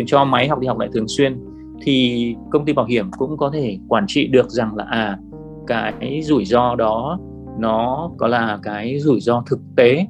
cho 0.07 0.25
máy 0.25 0.49
học 0.49 0.61
đi 0.61 0.67
học 0.67 0.79
lại 0.79 0.89
thường 0.93 1.09
xuyên 1.09 1.39
thì 1.83 2.37
công 2.51 2.65
ty 2.65 2.73
bảo 2.73 2.87
hiểm 2.87 3.11
cũng 3.19 3.37
có 3.37 3.51
thể 3.51 3.79
quản 3.89 4.05
trị 4.09 4.27
được 4.27 4.51
rằng 4.51 4.77
là 4.77 4.85
à 4.85 5.19
cái 5.67 6.21
rủi 6.23 6.45
ro 6.45 6.75
đó 6.75 7.19
nó 7.59 8.11
có 8.19 8.27
là 8.27 8.59
cái 8.63 8.99
rủi 8.99 9.21
ro 9.21 9.43
thực 9.47 9.61
tế 9.77 10.07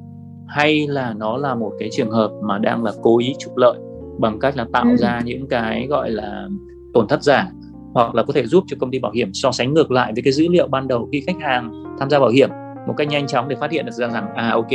hay 0.47 0.87
là 0.87 1.13
nó 1.13 1.37
là 1.37 1.55
một 1.55 1.71
cái 1.79 1.89
trường 1.91 2.11
hợp 2.11 2.31
mà 2.43 2.57
đang 2.57 2.83
là 2.83 2.91
cố 3.01 3.19
ý 3.19 3.33
trục 3.39 3.57
lợi 3.57 3.77
bằng 4.19 4.39
cách 4.39 4.57
là 4.57 4.65
tạo 4.73 4.85
ừ. 4.85 4.95
ra 4.97 5.21
những 5.25 5.47
cái 5.47 5.87
gọi 5.87 6.11
là 6.11 6.47
tổn 6.93 7.07
thất 7.07 7.23
giả 7.23 7.51
hoặc 7.93 8.15
là 8.15 8.23
có 8.23 8.33
thể 8.33 8.45
giúp 8.45 8.63
cho 8.67 8.77
công 8.79 8.91
ty 8.91 8.99
bảo 8.99 9.11
hiểm 9.11 9.33
so 9.33 9.51
sánh 9.51 9.73
ngược 9.73 9.91
lại 9.91 10.11
với 10.15 10.23
cái 10.23 10.33
dữ 10.33 10.47
liệu 10.49 10.67
ban 10.67 10.87
đầu 10.87 11.09
khi 11.11 11.23
khách 11.27 11.41
hàng 11.41 11.83
tham 11.99 12.09
gia 12.09 12.19
bảo 12.19 12.29
hiểm 12.29 12.49
một 12.87 12.93
cách 12.97 13.07
nhanh 13.07 13.27
chóng 13.27 13.47
để 13.47 13.55
phát 13.55 13.71
hiện 13.71 13.85
được 13.85 13.91
ra 13.91 14.07
rằng 14.07 14.35
à 14.35 14.49
ok 14.49 14.71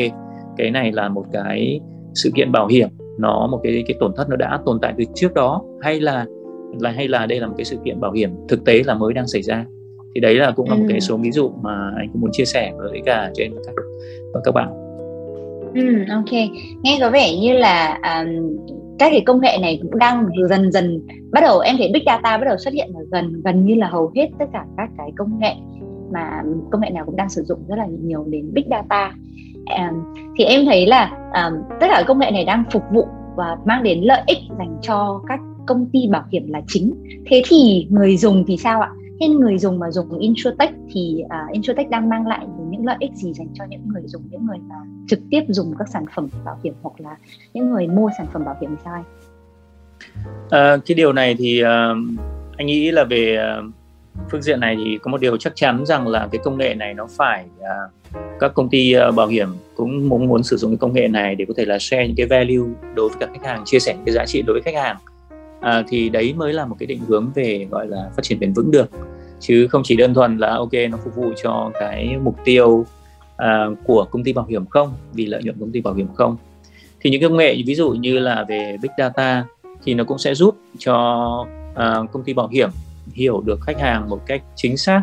cái 0.56 0.70
này 0.70 0.92
là 0.92 1.08
một 1.08 1.24
cái 1.32 1.80
sự 2.14 2.30
kiện 2.34 2.52
bảo 2.52 2.66
hiểm 2.66 2.88
nó 3.18 3.46
một 3.46 3.60
cái 3.62 3.84
cái 3.86 3.96
tổn 4.00 4.12
thất 4.16 4.28
nó 4.28 4.36
đã 4.36 4.58
tồn 4.66 4.78
tại 4.82 4.94
từ 4.98 5.04
trước 5.14 5.34
đó 5.34 5.62
hay 5.80 6.00
là 6.00 6.26
là 6.80 6.90
hay 6.90 7.08
là 7.08 7.26
đây 7.26 7.40
là 7.40 7.46
một 7.46 7.54
cái 7.56 7.64
sự 7.64 7.76
kiện 7.84 8.00
bảo 8.00 8.12
hiểm 8.12 8.30
thực 8.48 8.64
tế 8.64 8.82
là 8.86 8.94
mới 8.94 9.14
đang 9.14 9.26
xảy 9.26 9.42
ra 9.42 9.66
thì 10.14 10.20
đấy 10.20 10.34
là 10.34 10.50
cũng 10.50 10.70
là 10.70 10.74
một 10.74 10.84
cái 10.88 10.96
ừ. 10.96 11.00
số 11.00 11.16
ví 11.16 11.30
dụ 11.30 11.50
mà 11.62 11.92
anh 11.96 12.08
cũng 12.12 12.20
muốn 12.20 12.30
chia 12.32 12.44
sẻ 12.44 12.72
với 12.76 13.00
cả 13.04 13.30
trên 13.34 13.52
các 13.66 13.74
và 14.34 14.40
các 14.44 14.52
bạn. 14.52 14.68
Ừ, 15.74 16.04
ok. 16.10 16.32
Nghe 16.82 16.98
có 17.00 17.10
vẻ 17.10 17.36
như 17.40 17.52
là 17.52 18.00
um, 18.02 18.56
các 18.98 19.10
cái 19.10 19.22
công 19.26 19.40
nghệ 19.40 19.58
này 19.60 19.78
cũng 19.82 19.98
đang 19.98 20.26
dần 20.48 20.72
dần 20.72 21.06
bắt 21.32 21.40
đầu 21.40 21.58
em 21.58 21.76
thấy 21.78 21.90
big 21.94 22.02
data 22.06 22.38
bắt 22.38 22.44
đầu 22.44 22.56
xuất 22.56 22.74
hiện 22.74 22.90
ở 22.94 23.04
gần 23.10 23.42
gần 23.44 23.66
như 23.66 23.74
là 23.74 23.88
hầu 23.88 24.12
hết 24.16 24.28
tất 24.38 24.44
cả 24.52 24.64
các 24.76 24.90
cái 24.98 25.10
công 25.16 25.38
nghệ 25.38 25.54
mà 26.12 26.42
công 26.70 26.80
nghệ 26.80 26.90
nào 26.90 27.04
cũng 27.06 27.16
đang 27.16 27.28
sử 27.28 27.42
dụng 27.42 27.58
rất 27.68 27.76
là 27.78 27.86
nhiều 28.02 28.24
đến 28.28 28.50
big 28.52 28.64
data 28.70 29.12
um, 29.66 30.14
thì 30.38 30.44
em 30.44 30.64
thấy 30.66 30.86
là 30.86 31.10
um, 31.34 31.54
tất 31.80 31.86
cả 31.90 32.04
công 32.06 32.18
nghệ 32.18 32.30
này 32.30 32.44
đang 32.44 32.64
phục 32.70 32.82
vụ 32.92 33.08
và 33.36 33.56
mang 33.64 33.82
đến 33.82 34.00
lợi 34.02 34.22
ích 34.26 34.38
dành 34.58 34.78
cho 34.82 35.22
các 35.28 35.40
công 35.66 35.86
ty 35.92 36.06
bảo 36.10 36.24
hiểm 36.32 36.52
là 36.52 36.60
chính 36.68 36.94
thế 37.26 37.42
thì 37.48 37.86
người 37.90 38.16
dùng 38.16 38.44
thì 38.46 38.56
sao 38.56 38.80
ạ 38.80 38.90
Nên 39.20 39.32
người 39.32 39.58
dùng 39.58 39.78
mà 39.78 39.90
dùng 39.90 40.18
insurtech 40.18 40.70
thì 40.92 41.22
uh, 41.24 41.52
insurtech 41.52 41.90
đang 41.90 42.08
mang 42.08 42.26
lại 42.26 42.46
những 42.70 42.86
lợi 42.86 42.96
ích 42.98 43.12
gì 43.14 43.32
dành 43.32 43.48
cho 43.54 43.64
những 43.68 43.88
người 43.88 44.02
dùng 44.06 44.22
những 44.30 44.46
người 44.46 44.58
mà 44.68 44.74
trực 45.08 45.20
tiếp 45.30 45.40
dùng 45.48 45.74
các 45.78 45.88
sản 45.88 46.04
phẩm 46.14 46.28
bảo 46.44 46.58
hiểm 46.64 46.74
hoặc 46.82 47.00
là 47.00 47.16
những 47.54 47.70
người 47.70 47.86
mua 47.86 48.10
sản 48.18 48.26
phẩm 48.32 48.44
bảo 48.44 48.56
hiểm 48.60 48.70
thì 48.70 48.76
sao 48.84 48.94
anh? 48.94 49.04
À, 50.50 50.76
cái 50.86 50.94
điều 50.94 51.12
này 51.12 51.34
thì 51.38 51.62
uh, 51.62 51.68
anh 52.56 52.66
nghĩ 52.66 52.90
là 52.90 53.04
về 53.04 53.38
uh, 53.58 53.74
phương 54.30 54.42
diện 54.42 54.60
này 54.60 54.76
thì 54.84 54.98
có 55.02 55.10
một 55.10 55.20
điều 55.20 55.36
chắc 55.36 55.52
chắn 55.56 55.86
rằng 55.86 56.08
là 56.08 56.28
cái 56.32 56.40
công 56.44 56.58
nghệ 56.58 56.74
này 56.74 56.94
nó 56.94 57.06
phải 57.16 57.44
uh, 57.58 58.20
các 58.40 58.54
công 58.54 58.68
ty 58.68 58.94
uh, 59.08 59.14
bảo 59.14 59.26
hiểm 59.26 59.48
cũng 59.76 60.08
muốn 60.08 60.28
muốn 60.28 60.42
sử 60.42 60.56
dụng 60.56 60.70
cái 60.70 60.78
công 60.78 60.92
nghệ 60.92 61.08
này 61.08 61.34
để 61.34 61.44
có 61.48 61.54
thể 61.56 61.64
là 61.64 61.78
share 61.78 62.06
những 62.06 62.16
cái 62.16 62.26
value 62.26 62.74
đối 62.94 63.08
với 63.08 63.16
các 63.20 63.30
khách 63.32 63.46
hàng 63.46 63.62
chia 63.64 63.78
sẻ 63.78 63.96
cái 64.06 64.14
giá 64.14 64.26
trị 64.26 64.42
đối 64.42 64.54
với 64.54 64.62
khách 64.62 64.82
hàng. 64.82 64.96
À, 65.60 65.84
thì 65.88 66.08
đấy 66.08 66.34
mới 66.36 66.52
là 66.52 66.66
một 66.66 66.76
cái 66.78 66.86
định 66.86 67.00
hướng 67.08 67.30
về 67.34 67.66
gọi 67.70 67.86
là 67.86 68.10
phát 68.16 68.22
triển 68.22 68.40
bền 68.40 68.52
vững 68.52 68.70
được. 68.70 68.90
Chứ 69.40 69.66
không 69.70 69.82
chỉ 69.84 69.96
đơn 69.96 70.14
thuần 70.14 70.38
là 70.38 70.56
ok 70.56 70.72
nó 70.90 70.98
phục 71.04 71.14
vụ 71.16 71.32
cho 71.42 71.70
cái 71.80 72.16
mục 72.22 72.36
tiêu 72.44 72.68
uh, 72.68 72.86
của 73.84 74.06
công 74.10 74.24
ty 74.24 74.32
bảo 74.32 74.46
hiểm 74.46 74.66
không 74.66 74.92
vì 75.12 75.26
lợi 75.26 75.42
nhuận 75.42 75.56
công 75.60 75.72
ty 75.72 75.80
bảo 75.80 75.94
hiểm 75.94 76.06
không. 76.14 76.36
Thì 77.00 77.10
những 77.10 77.22
công 77.22 77.36
nghệ 77.36 77.62
ví 77.66 77.74
dụ 77.74 77.90
như 77.90 78.18
là 78.18 78.44
về 78.48 78.76
big 78.82 78.90
data 78.98 79.44
thì 79.84 79.94
nó 79.94 80.04
cũng 80.04 80.18
sẽ 80.18 80.34
giúp 80.34 80.56
cho 80.78 80.94
uh, 81.72 82.12
công 82.12 82.22
ty 82.24 82.32
bảo 82.32 82.48
hiểm 82.48 82.70
hiểu 83.14 83.40
được 83.40 83.60
khách 83.60 83.80
hàng 83.80 84.08
một 84.08 84.20
cách 84.26 84.42
chính 84.56 84.76
xác 84.76 85.02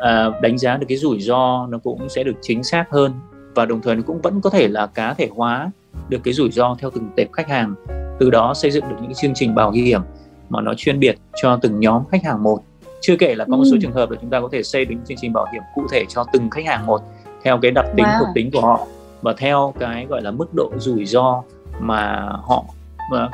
à, 0.00 0.30
đánh 0.42 0.58
giá 0.58 0.76
được 0.76 0.86
cái 0.88 0.98
rủi 0.98 1.20
ro 1.20 1.66
nó 1.66 1.78
cũng 1.78 2.08
sẽ 2.08 2.24
được 2.24 2.36
chính 2.40 2.62
xác 2.62 2.84
hơn 2.90 3.12
và 3.54 3.66
đồng 3.66 3.80
thời 3.80 3.96
nó 3.96 4.02
cũng 4.06 4.20
vẫn 4.22 4.40
có 4.40 4.50
thể 4.50 4.68
là 4.68 4.86
cá 4.86 5.14
thể 5.14 5.28
hóa 5.34 5.70
được 6.08 6.18
cái 6.24 6.34
rủi 6.34 6.50
ro 6.50 6.76
theo 6.78 6.90
từng 6.90 7.10
tệp 7.16 7.32
khách 7.32 7.48
hàng 7.48 7.74
từ 8.20 8.30
đó 8.30 8.54
xây 8.54 8.70
dựng 8.70 8.84
được 8.88 8.96
những 9.02 9.14
chương 9.14 9.32
trình 9.34 9.54
bảo 9.54 9.70
hiểm 9.70 10.00
mà 10.48 10.60
nó 10.60 10.74
chuyên 10.74 11.00
biệt 11.00 11.16
cho 11.42 11.58
từng 11.62 11.80
nhóm 11.80 12.02
khách 12.10 12.24
hàng 12.24 12.42
một 12.42 12.62
chưa 13.00 13.16
kể 13.16 13.34
là 13.34 13.44
có 13.50 13.56
một 13.56 13.64
số 13.64 13.72
ừ. 13.72 13.78
trường 13.82 13.92
hợp 13.92 14.10
là 14.10 14.16
chúng 14.20 14.30
ta 14.30 14.40
có 14.40 14.48
thể 14.52 14.62
xây 14.62 14.86
dựng 14.88 14.98
chương 15.08 15.18
trình 15.20 15.32
bảo 15.32 15.46
hiểm 15.52 15.62
cụ 15.74 15.86
thể 15.92 16.04
cho 16.08 16.24
từng 16.32 16.50
khách 16.50 16.66
hàng 16.66 16.86
một 16.86 17.00
theo 17.42 17.58
cái 17.62 17.70
đặc 17.70 17.86
tính 17.96 18.06
wow. 18.06 18.18
thuộc 18.18 18.28
tính 18.34 18.50
của 18.50 18.60
họ 18.60 18.86
và 19.22 19.34
theo 19.38 19.74
cái 19.78 20.06
gọi 20.06 20.22
là 20.22 20.30
mức 20.30 20.54
độ 20.54 20.72
rủi 20.76 21.06
ro 21.06 21.42
mà 21.80 22.28
họ 22.42 22.64
mà, 23.12 23.28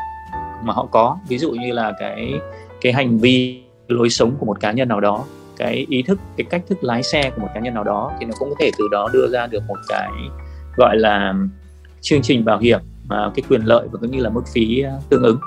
mà 0.65 0.73
họ 0.73 0.89
có 0.91 1.19
ví 1.29 1.39
dụ 1.39 1.51
như 1.51 1.73
là 1.73 1.93
cái 1.99 2.33
cái 2.81 2.93
hành 2.93 3.19
vi 3.19 3.64
lối 3.89 4.11
sống 4.11 4.37
của 4.39 4.47
một 4.47 4.61
cá 4.61 4.73
nhân 4.73 4.89
nào 4.89 5.01
đó 5.01 5.25
cái 5.57 5.87
ý 5.89 6.03
thức 6.03 6.19
cái 6.37 6.45
cách 6.51 6.63
thức 6.69 6.79
lái 6.85 7.03
xe 7.03 7.31
của 7.31 7.43
một 7.43 7.49
cá 7.55 7.61
nhân 7.61 7.75
nào 7.75 7.85
đó 7.85 8.13
thì 8.21 8.27
nó 8.27 8.33
cũng 8.39 8.49
có 8.49 8.57
thể 8.61 8.71
từ 8.79 8.89
đó 8.91 9.09
đưa 9.13 9.29
ra 9.33 9.47
được 9.47 9.63
một 9.69 9.79
cái 9.89 10.11
gọi 10.77 10.97
là 10.97 11.35
chương 12.01 12.23
trình 12.23 12.45
bảo 12.45 12.59
hiểm 12.59 12.81
mà 13.09 13.31
cái 13.35 13.43
quyền 13.49 13.63
lợi 13.65 13.89
và 13.93 13.99
cũng 14.01 14.11
như 14.11 14.21
là 14.21 14.31
mức 14.31 14.43
phí 14.55 14.81
à, 14.81 14.93
tương 15.09 15.23
ứng 15.23 15.39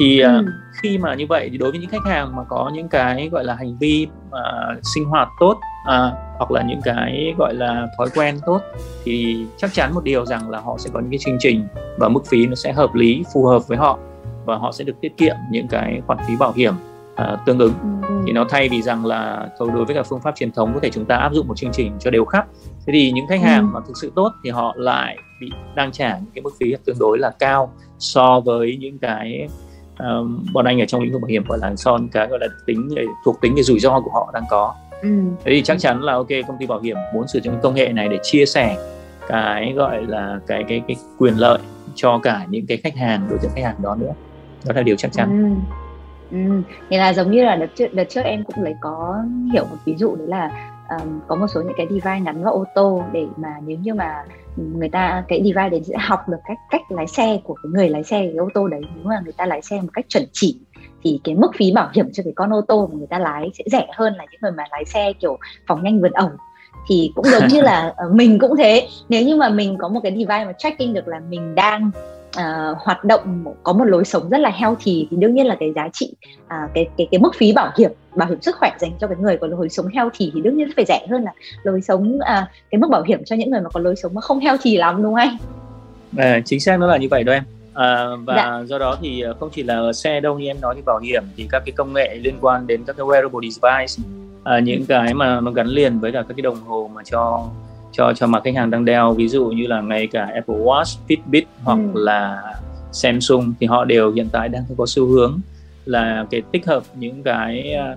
thì 0.00 0.20
à, 0.20 0.34
ừ. 0.34 0.44
khi 0.82 0.98
mà 0.98 1.14
như 1.14 1.26
vậy 1.28 1.48
thì 1.52 1.58
đối 1.58 1.70
với 1.70 1.80
những 1.80 1.90
khách 1.90 2.06
hàng 2.06 2.36
mà 2.36 2.42
có 2.48 2.70
những 2.74 2.88
cái 2.88 3.28
gọi 3.32 3.44
là 3.44 3.54
hành 3.54 3.78
vi 3.78 4.06
uh, 4.28 4.78
sinh 4.94 5.04
hoạt 5.04 5.28
tốt 5.40 5.52
uh, 5.82 6.12
hoặc 6.38 6.50
là 6.50 6.62
những 6.62 6.80
cái 6.84 7.34
gọi 7.38 7.54
là 7.54 7.86
thói 7.98 8.08
quen 8.14 8.38
tốt 8.46 8.60
thì 9.04 9.46
chắc 9.56 9.72
chắn 9.72 9.94
một 9.94 10.04
điều 10.04 10.26
rằng 10.26 10.50
là 10.50 10.60
họ 10.60 10.76
sẽ 10.78 10.90
có 10.92 11.00
những 11.00 11.10
cái 11.10 11.18
chương 11.18 11.36
trình 11.40 11.66
và 11.98 12.08
mức 12.08 12.26
phí 12.26 12.46
nó 12.46 12.54
sẽ 12.54 12.72
hợp 12.72 12.94
lý 12.94 13.24
phù 13.34 13.46
hợp 13.46 13.68
với 13.68 13.78
họ 13.78 13.98
và 14.44 14.56
họ 14.56 14.72
sẽ 14.72 14.84
được 14.84 15.00
tiết 15.00 15.16
kiệm 15.16 15.36
những 15.50 15.68
cái 15.68 16.02
khoản 16.06 16.18
phí 16.28 16.36
bảo 16.36 16.52
hiểm 16.56 16.74
uh, 17.22 17.38
tương 17.46 17.58
ứng 17.58 17.72
ừ. 18.08 18.22
thì 18.26 18.32
nó 18.32 18.44
thay 18.48 18.68
vì 18.68 18.82
rằng 18.82 19.06
là 19.06 19.48
thôi 19.58 19.70
đối 19.74 19.84
với 19.84 19.94
cả 19.94 20.02
phương 20.02 20.20
pháp 20.20 20.36
truyền 20.36 20.52
thống 20.52 20.70
có 20.74 20.80
thể 20.80 20.90
chúng 20.90 21.04
ta 21.04 21.16
áp 21.16 21.32
dụng 21.32 21.48
một 21.48 21.56
chương 21.56 21.72
trình 21.72 21.92
cho 22.00 22.10
đều 22.10 22.24
khắp 22.24 22.46
thế 22.86 22.92
thì 22.92 23.12
những 23.12 23.26
khách 23.28 23.40
hàng 23.40 23.62
ừ. 23.62 23.68
mà 23.74 23.80
thực 23.86 23.96
sự 23.96 24.12
tốt 24.14 24.32
thì 24.44 24.50
họ 24.50 24.74
lại 24.76 25.16
bị 25.40 25.50
đang 25.74 25.92
trả 25.92 26.18
những 26.18 26.30
cái 26.34 26.42
mức 26.42 26.50
phí 26.60 26.74
tương 26.84 26.98
đối 26.98 27.18
là 27.18 27.30
cao 27.38 27.72
so 27.98 28.40
với 28.40 28.76
những 28.80 28.98
cái 28.98 29.48
um, 29.98 30.46
bọn 30.52 30.64
anh 30.64 30.80
ở 30.80 30.86
trong 30.86 31.02
lĩnh 31.02 31.12
vực 31.12 31.22
bảo 31.22 31.28
hiểm 31.28 31.44
gọi 31.48 31.58
là 31.58 31.76
son 31.76 32.08
cái 32.08 32.26
gọi 32.26 32.38
là 32.38 32.46
tính 32.66 32.88
thuộc 33.24 33.40
tính 33.40 33.54
về 33.54 33.62
rủi 33.62 33.80
ro 33.80 34.00
của 34.00 34.10
họ 34.10 34.30
đang 34.34 34.44
có 34.50 34.74
ừ. 35.02 35.08
thế 35.44 35.52
thì 35.52 35.62
chắc 35.62 35.78
chắn 35.78 36.02
là 36.02 36.12
ok 36.12 36.28
công 36.48 36.56
ty 36.58 36.66
bảo 36.66 36.80
hiểm 36.80 36.96
muốn 37.14 37.28
sử 37.28 37.40
dụng 37.42 37.54
công 37.62 37.74
nghệ 37.74 37.88
này 37.88 38.08
để 38.08 38.18
chia 38.22 38.46
sẻ 38.46 38.76
cái 39.28 39.72
gọi 39.72 40.06
là 40.06 40.40
cái 40.46 40.64
cái 40.68 40.82
cái 40.88 40.96
quyền 41.18 41.34
lợi 41.34 41.58
cho 41.94 42.20
cả 42.22 42.46
những 42.50 42.66
cái 42.66 42.76
khách 42.76 42.96
hàng 42.96 43.26
đối 43.30 43.38
tượng 43.38 43.50
khách 43.54 43.64
hàng 43.64 43.76
đó 43.82 43.94
nữa 43.94 44.12
đó 44.66 44.72
là 44.74 44.82
điều 44.82 44.96
chắc 44.96 45.12
chắn 45.12 45.56
ừ. 45.68 45.77
Ừ, 46.30 46.38
thì 46.90 46.96
là 46.96 47.12
giống 47.12 47.30
như 47.30 47.44
là 47.44 47.56
đợt 47.56 47.66
trước, 47.74 47.94
đợt 47.94 48.04
trước 48.04 48.20
em 48.20 48.44
cũng 48.44 48.64
lấy 48.64 48.74
có 48.80 49.24
hiểu 49.52 49.64
một 49.64 49.76
ví 49.84 49.94
dụ 49.96 50.16
đấy 50.16 50.28
là 50.28 50.72
um, 50.88 51.20
có 51.28 51.36
một 51.36 51.46
số 51.48 51.62
những 51.62 51.74
cái 51.76 51.86
device 51.90 52.20
gắn 52.24 52.44
vào 52.44 52.52
ô 52.52 52.64
tô 52.74 53.02
để 53.12 53.26
mà 53.36 53.48
nếu 53.66 53.78
như 53.82 53.94
mà 53.94 54.24
người 54.56 54.88
ta 54.88 55.24
cái 55.28 55.38
device 55.38 55.68
đấy 55.68 55.82
sẽ 55.84 55.94
học 55.98 56.28
được 56.28 56.36
cách 56.48 56.58
cách 56.70 56.82
lái 56.88 57.06
xe 57.06 57.40
của 57.44 57.54
cái 57.54 57.70
người 57.70 57.88
lái 57.88 58.04
xe 58.04 58.20
cái 58.20 58.36
ô 58.36 58.48
tô 58.54 58.68
đấy. 58.68 58.80
Nếu 58.94 59.04
mà 59.04 59.20
người 59.24 59.32
ta 59.32 59.46
lái 59.46 59.62
xe 59.62 59.80
một 59.80 59.88
cách 59.92 60.04
chuẩn 60.08 60.24
chỉ 60.32 60.60
thì 61.02 61.20
cái 61.24 61.34
mức 61.34 61.50
phí 61.56 61.72
bảo 61.72 61.88
hiểm 61.94 62.12
cho 62.12 62.22
cái 62.22 62.32
con 62.36 62.52
ô 62.52 62.60
tô 62.68 62.88
mà 62.92 62.98
người 62.98 63.06
ta 63.06 63.18
lái 63.18 63.50
sẽ 63.58 63.64
rẻ 63.66 63.86
hơn 63.96 64.14
là 64.14 64.24
những 64.30 64.40
người 64.42 64.52
mà 64.52 64.64
lái 64.70 64.84
xe 64.84 65.12
kiểu 65.20 65.38
phòng 65.66 65.84
nhanh 65.84 66.00
vượt 66.00 66.12
ẩu. 66.12 66.30
Thì 66.88 67.12
cũng 67.14 67.24
giống 67.24 67.48
như 67.48 67.60
là 67.60 67.92
ờ, 67.96 68.08
mình 68.12 68.38
cũng 68.38 68.56
thế. 68.56 68.88
Nếu 69.08 69.24
như 69.24 69.36
mà 69.36 69.48
mình 69.48 69.76
có 69.78 69.88
một 69.88 70.00
cái 70.02 70.12
device 70.12 70.44
mà 70.44 70.52
tracking 70.52 70.92
được 70.92 71.08
là 71.08 71.20
mình 71.28 71.54
đang 71.54 71.90
uh, 72.28 72.78
hoạt 72.78 73.04
động 73.04 73.44
có 73.62 73.72
một 73.72 73.84
lối 73.84 74.04
sống 74.04 74.28
rất 74.30 74.38
là 74.38 74.50
healthy 74.50 75.06
thì 75.10 75.16
đương 75.16 75.34
nhiên 75.34 75.46
là 75.46 75.56
cái 75.60 75.72
giá 75.76 75.88
trị 75.92 76.14
uh, 76.44 76.70
cái 76.74 76.88
cái 76.96 77.08
cái 77.10 77.20
mức 77.20 77.34
phí 77.36 77.52
bảo 77.52 77.70
hiểm 77.78 77.90
bảo 78.16 78.28
hiểm 78.28 78.40
sức 78.42 78.56
khỏe 78.58 78.70
dành 78.80 78.90
cho 79.00 79.06
cái 79.06 79.16
người 79.20 79.36
có 79.36 79.46
lối 79.46 79.68
sống 79.68 79.86
healthy 79.86 80.30
thì 80.34 80.40
đương 80.40 80.56
nhiên 80.56 80.68
phải 80.76 80.84
rẻ 80.88 81.06
hơn 81.10 81.24
là 81.24 81.32
lối 81.62 81.80
sống 81.80 82.16
uh, 82.16 82.48
cái 82.70 82.78
mức 82.78 82.88
bảo 82.90 83.02
hiểm 83.02 83.24
cho 83.24 83.36
những 83.36 83.50
người 83.50 83.60
mà 83.60 83.70
có 83.70 83.80
lối 83.80 83.96
sống 83.96 84.14
mà 84.14 84.20
không 84.20 84.40
healthy 84.40 84.76
lắm 84.76 85.02
đúng 85.02 85.14
không 85.14 85.14
anh? 85.14 85.36
À, 86.16 86.40
chính 86.44 86.60
xác 86.60 86.80
nó 86.80 86.86
là 86.86 86.96
như 86.96 87.08
vậy 87.10 87.24
đó 87.24 87.32
em. 87.32 87.42
À, 87.74 88.06
và 88.24 88.34
dạ. 88.36 88.64
do 88.66 88.78
đó 88.78 88.98
thì 89.02 89.24
không 89.40 89.50
chỉ 89.52 89.62
là 89.62 89.92
xe 89.92 90.20
đâu 90.20 90.38
như 90.38 90.46
em 90.46 90.60
nói 90.60 90.74
thì 90.74 90.82
bảo 90.86 90.98
hiểm 90.98 91.22
thì 91.36 91.48
các 91.50 91.62
cái 91.66 91.72
công 91.72 91.92
nghệ 91.94 92.18
liên 92.22 92.34
quan 92.40 92.66
đến 92.66 92.84
các 92.86 92.96
cái 92.96 93.06
wearable 93.06 93.50
device 93.50 94.10
à, 94.44 94.58
những 94.58 94.86
cái 94.86 95.14
mà 95.14 95.40
nó 95.40 95.50
gắn 95.50 95.66
liền 95.66 96.00
với 96.00 96.12
cả 96.12 96.22
các 96.22 96.34
cái 96.36 96.42
đồng 96.42 96.60
hồ 96.66 96.90
mà 96.94 97.02
cho 97.04 97.48
cho 97.92 98.12
cho 98.12 98.26
mà 98.26 98.40
khách 98.40 98.54
hàng 98.54 98.70
đang 98.70 98.84
đeo. 98.84 99.14
Ví 99.14 99.28
dụ 99.28 99.46
như 99.46 99.66
là 99.66 99.80
ngay 99.80 100.06
cả 100.06 100.30
Apple 100.34 100.56
Watch, 100.56 100.98
Fitbit 101.08 101.42
hoặc 101.64 101.78
ừ. 101.94 102.04
là 102.04 102.42
Samsung 102.92 103.54
thì 103.60 103.66
họ 103.66 103.84
đều 103.84 104.12
hiện 104.12 104.28
tại 104.32 104.48
đang 104.48 104.62
có 104.76 104.86
xu 104.86 105.06
hướng 105.06 105.40
là 105.84 106.26
cái 106.30 106.42
tích 106.52 106.66
hợp 106.66 106.82
những 106.98 107.22
cái 107.22 107.72
à, 107.72 107.96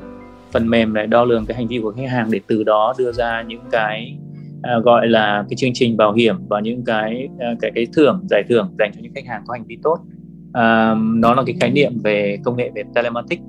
phần 0.51 0.69
mềm 0.69 0.93
để 0.93 1.05
đo 1.05 1.23
lường 1.23 1.45
cái 1.45 1.57
hành 1.57 1.67
vi 1.67 1.79
của 1.83 1.91
khách 1.91 2.09
hàng 2.09 2.31
để 2.31 2.39
từ 2.47 2.63
đó 2.63 2.93
đưa 2.97 3.11
ra 3.11 3.41
những 3.47 3.61
cái 3.71 4.17
uh, 4.77 4.83
gọi 4.83 5.07
là 5.07 5.45
cái 5.49 5.57
chương 5.57 5.71
trình 5.73 5.97
bảo 5.97 6.13
hiểm 6.13 6.35
và 6.47 6.59
những 6.59 6.85
cái 6.85 7.27
uh, 7.33 7.59
cái 7.61 7.71
cái 7.75 7.87
thưởng 7.93 8.25
giải 8.29 8.43
thưởng 8.49 8.75
dành 8.79 8.91
cho 8.95 8.99
những 9.01 9.13
khách 9.15 9.27
hàng 9.27 9.43
có 9.47 9.53
hành 9.53 9.63
vi 9.67 9.77
tốt. 9.83 9.97
Uh, 10.49 10.97
nó 10.97 11.33
là 11.33 11.43
cái 11.45 11.55
khái 11.59 11.71
niệm 11.71 11.99
về 12.03 12.37
công 12.43 12.57
nghệ 12.57 12.71
về 12.75 12.83
telematics. 12.95 13.43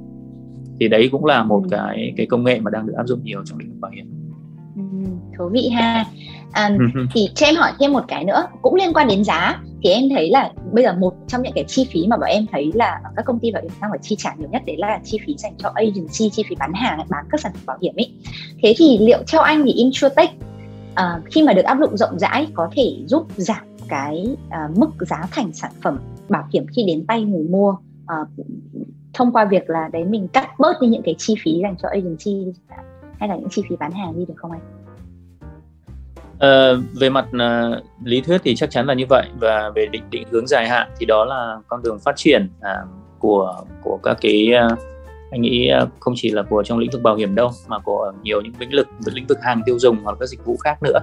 Thì 0.80 0.88
đấy 0.88 1.08
cũng 1.12 1.24
là 1.24 1.44
một 1.44 1.62
ừ. 1.62 1.68
cái 1.70 2.12
cái 2.16 2.26
công 2.26 2.44
nghệ 2.44 2.60
mà 2.60 2.70
đang 2.70 2.86
được 2.86 2.94
áp 2.96 3.06
dụng 3.06 3.24
nhiều 3.24 3.42
trong 3.44 3.58
lĩnh 3.58 3.68
vực 3.68 3.80
bảo 3.80 3.90
hiểm. 3.90 4.06
Ừ, 4.76 4.82
thú 5.38 5.48
vị 5.48 5.68
ha 5.68 6.04
à, 6.52 6.70
thì 7.14 7.28
cho 7.34 7.46
em 7.46 7.54
hỏi 7.54 7.72
thêm 7.80 7.92
một 7.92 8.04
cái 8.08 8.24
nữa 8.24 8.46
cũng 8.62 8.74
liên 8.74 8.92
quan 8.92 9.08
đến 9.08 9.24
giá 9.24 9.60
thì 9.82 9.90
em 9.90 10.04
thấy 10.10 10.30
là 10.30 10.50
bây 10.72 10.84
giờ 10.84 10.94
một 10.98 11.14
trong 11.28 11.42
những 11.42 11.52
cái 11.54 11.64
chi 11.68 11.88
phí 11.92 12.06
mà 12.08 12.16
bọn 12.16 12.28
em 12.28 12.46
thấy 12.52 12.70
là 12.74 13.00
các 13.16 13.24
công 13.24 13.38
ty 13.38 13.52
bảo 13.52 13.62
hiểm 13.62 13.72
đang 13.80 13.90
phải 13.90 13.98
chi 14.02 14.16
trả 14.18 14.34
nhiều 14.34 14.48
nhất 14.48 14.62
đấy 14.66 14.76
là 14.78 15.00
chi 15.04 15.18
phí 15.26 15.34
dành 15.38 15.54
cho 15.58 15.72
agency 15.74 16.30
chi 16.30 16.42
phí 16.48 16.54
bán 16.58 16.72
hàng 16.74 17.06
bán 17.08 17.24
các 17.30 17.40
sản 17.40 17.52
phẩm 17.54 17.62
bảo 17.66 17.78
hiểm 17.82 17.94
ấy 17.96 18.12
thế 18.62 18.74
thì 18.76 18.98
liệu 19.00 19.18
theo 19.32 19.40
anh 19.40 19.62
thì 19.64 19.72
insurtech 19.72 20.30
uh, 20.92 21.24
khi 21.30 21.42
mà 21.42 21.52
được 21.52 21.64
áp 21.64 21.78
dụng 21.80 21.96
rộng 21.96 22.18
rãi 22.18 22.46
có 22.54 22.68
thể 22.76 22.96
giúp 23.06 23.26
giảm 23.36 23.64
cái 23.88 24.36
uh, 24.46 24.78
mức 24.78 24.90
giá 25.00 25.22
thành 25.30 25.52
sản 25.52 25.72
phẩm 25.82 25.98
bảo 26.28 26.44
hiểm 26.52 26.66
khi 26.76 26.84
đến 26.86 27.06
tay 27.06 27.22
người 27.22 27.42
mua 27.42 27.76
uh, 28.04 28.28
thông 29.14 29.32
qua 29.32 29.44
việc 29.44 29.70
là 29.70 29.88
đấy 29.92 30.04
mình 30.04 30.28
cắt 30.28 30.48
bớt 30.58 30.80
đi 30.80 30.88
những 30.88 31.02
cái 31.02 31.14
chi 31.18 31.34
phí 31.44 31.60
dành 31.62 31.74
cho 31.82 31.88
agency 31.88 32.52
hay 33.18 33.28
là 33.28 33.36
những 33.36 33.48
chi 33.50 33.62
phí 33.68 33.76
bán 33.76 33.92
hàng 33.92 34.18
đi 34.18 34.24
được 34.28 34.34
không 34.36 34.50
anh? 34.50 34.81
Uh, 36.46 36.84
về 37.00 37.10
mặt 37.10 37.26
uh, 37.36 37.84
lý 38.04 38.20
thuyết 38.20 38.40
thì 38.44 38.54
chắc 38.54 38.70
chắn 38.70 38.86
là 38.86 38.94
như 38.94 39.04
vậy. 39.08 39.28
Và 39.40 39.70
về 39.74 39.86
định 39.86 40.02
định 40.10 40.28
hướng 40.30 40.46
dài 40.46 40.68
hạn 40.68 40.88
thì 40.98 41.06
đó 41.06 41.24
là 41.24 41.56
con 41.68 41.82
đường 41.82 41.98
phát 42.04 42.16
triển 42.16 42.50
uh, 42.58 42.88
của 43.18 43.54
của 43.82 43.98
các 44.02 44.18
cái 44.20 44.50
uh, 44.72 44.78
anh 45.30 45.40
nghĩ 45.40 45.70
uh, 45.82 45.88
không 46.00 46.14
chỉ 46.16 46.30
là 46.30 46.42
của 46.42 46.62
trong 46.62 46.78
lĩnh 46.78 46.90
vực 46.90 47.02
bảo 47.02 47.16
hiểm 47.16 47.34
đâu 47.34 47.50
mà 47.68 47.78
của 47.78 48.12
nhiều 48.22 48.40
những 48.40 48.52
lĩnh 48.58 48.70
vực 48.70 48.88
lĩnh 49.14 49.26
vực 49.26 49.38
hàng 49.42 49.62
tiêu 49.66 49.78
dùng 49.78 49.96
hoặc 50.04 50.16
các 50.20 50.26
dịch 50.26 50.44
vụ 50.44 50.56
khác 50.56 50.82
nữa. 50.82 50.98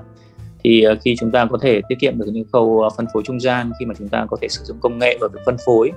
Thì 0.63 0.85
uh, 0.91 0.97
khi 1.01 1.15
chúng 1.19 1.31
ta 1.31 1.45
có 1.45 1.57
thể 1.61 1.81
tiết 1.89 1.95
kiệm 1.99 2.19
được 2.19 2.25
những 2.33 2.45
khâu 2.53 2.65
uh, 2.65 2.93
phân 2.97 3.05
phối 3.13 3.23
trung 3.25 3.39
gian 3.39 3.71
khi 3.79 3.85
mà 3.85 3.93
chúng 3.97 4.07
ta 4.07 4.25
có 4.29 4.37
thể 4.41 4.47
sử 4.47 4.63
dụng 4.63 4.77
công 4.81 4.99
nghệ 4.99 5.17
vào 5.21 5.29
việc 5.33 5.39
phân 5.45 5.57
phối 5.65 5.91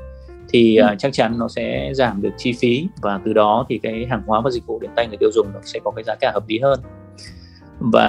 thì 0.48 0.78
uh, 0.80 0.98
chắc 0.98 1.12
chắn 1.12 1.38
nó 1.38 1.48
sẽ 1.48 1.90
giảm 1.94 2.22
được 2.22 2.32
chi 2.36 2.52
phí. 2.52 2.86
Và 3.02 3.20
từ 3.24 3.32
đó 3.32 3.66
thì 3.68 3.80
cái 3.82 4.06
hàng 4.10 4.22
hóa 4.26 4.40
và 4.40 4.50
dịch 4.50 4.66
vụ 4.66 4.78
đến 4.78 4.90
tay 4.96 5.06
người 5.06 5.16
tiêu 5.16 5.30
dùng 5.34 5.46
nó 5.54 5.60
sẽ 5.62 5.80
có 5.84 5.90
cái 5.90 6.04
giá 6.04 6.14
cả 6.14 6.30
hợp 6.34 6.44
lý 6.48 6.58
hơn 6.58 6.80
và 7.92 8.06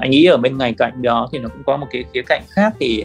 anh 0.00 0.10
nghĩ 0.10 0.24
ở 0.24 0.36
bên 0.36 0.58
ngành 0.58 0.74
cạnh 0.74 1.02
đó 1.02 1.28
thì 1.32 1.38
nó 1.38 1.48
cũng 1.48 1.62
có 1.66 1.76
một 1.76 1.86
cái 1.90 2.04
khía 2.14 2.22
cạnh 2.22 2.42
khác 2.48 2.74
thì 2.80 3.04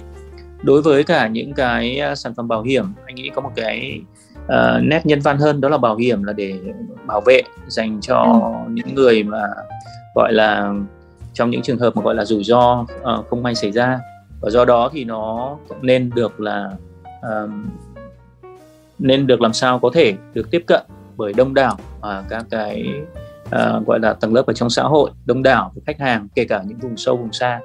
đối 0.64 0.82
với 0.82 1.04
cả 1.04 1.28
những 1.28 1.54
cái 1.54 2.00
à, 2.00 2.16
sản 2.16 2.34
phẩm 2.34 2.48
bảo 2.48 2.62
hiểm 2.62 2.86
anh 3.06 3.16
nghĩ 3.16 3.30
có 3.36 3.42
một 3.42 3.52
cái 3.56 4.02
uh, 4.46 4.84
nét 4.84 5.06
nhân 5.06 5.20
văn 5.20 5.38
hơn 5.38 5.62
đó 5.62 5.70
là 5.70 5.78
bảo 5.78 5.96
hiểm 5.96 6.24
là 6.24 6.34
để 6.34 6.60
bảo 7.08 7.22
vệ 7.22 7.42
dành 7.68 8.00
cho 8.02 8.40
ừ. 8.66 8.72
những 8.72 8.96
người 8.96 9.24
mà 9.24 9.44
gọi 10.16 10.34
là 10.34 10.74
trong 11.34 11.50
những 11.50 11.62
trường 11.62 11.80
hợp 11.80 11.96
mà 11.96 12.02
gọi 12.02 12.16
là 12.16 12.26
rủi 12.26 12.44
ro 12.44 12.82
uh, 12.82 13.30
không 13.30 13.44
may 13.44 13.56
xảy 13.56 13.72
ra 13.72 14.00
và 14.42 14.50
do 14.50 14.66
đó 14.66 14.90
thì 14.94 15.04
nó 15.04 15.58
cũng 15.68 15.78
nên 15.82 16.10
được 16.16 16.40
là 16.40 16.72
uh, 17.20 17.50
nên 19.00 19.28
được 19.28 19.42
làm 19.42 19.54
sao 19.54 19.80
có 19.80 19.90
thể 19.94 20.14
được 20.34 20.52
tiếp 20.52 20.64
cận 20.68 20.82
bởi 21.18 21.34
đông 21.34 21.54
đảo 21.54 21.78
và 22.02 22.24
các 22.30 22.46
cái 22.50 22.86
uh, 23.56 23.88
gọi 23.88 24.00
là 24.00 24.14
tầng 24.14 24.34
lớp 24.34 24.46
ở 24.46 24.54
trong 24.54 24.70
xã 24.70 24.84
hội 24.84 25.12
đông 25.26 25.44
đảo 25.44 25.72
với 25.76 25.84
khách 25.88 26.00
hàng 26.00 26.28
kể 26.36 26.46
cả 26.46 26.64
những 26.66 26.78
vùng 26.78 26.98
sâu 26.98 27.18
vùng 27.18 27.34
xa. 27.34 27.60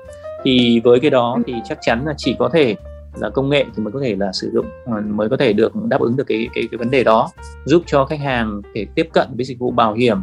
Thì 0.44 0.80
với 0.84 1.00
cái 1.00 1.10
đó 1.10 1.38
thì 1.46 1.54
chắc 1.64 1.78
chắn 1.80 2.02
là 2.06 2.14
chỉ 2.16 2.36
có 2.38 2.48
thể 2.52 2.76
là 3.20 3.30
công 3.30 3.48
nghệ 3.48 3.64
thì 3.76 3.82
mới 3.82 3.92
có 3.92 4.00
thể 4.02 4.16
là 4.18 4.32
sử 4.32 4.50
dụng 4.54 4.66
ờ, 4.86 5.00
mới 5.00 5.28
có 5.28 5.36
thể 5.36 5.52
được 5.52 5.72
đáp 5.74 6.00
ứng 6.00 6.16
được 6.16 6.24
cái 6.26 6.48
cái 6.54 6.64
cái 6.70 6.78
vấn 6.78 6.90
đề 6.90 7.04
đó 7.04 7.30
giúp 7.64 7.82
cho 7.86 8.04
khách 8.04 8.20
hàng 8.20 8.62
để 8.74 8.86
tiếp 8.94 9.08
cận 9.12 9.28
với 9.36 9.44
dịch 9.44 9.58
vụ 9.58 9.70
bảo 9.70 9.94
hiểm 9.94 10.22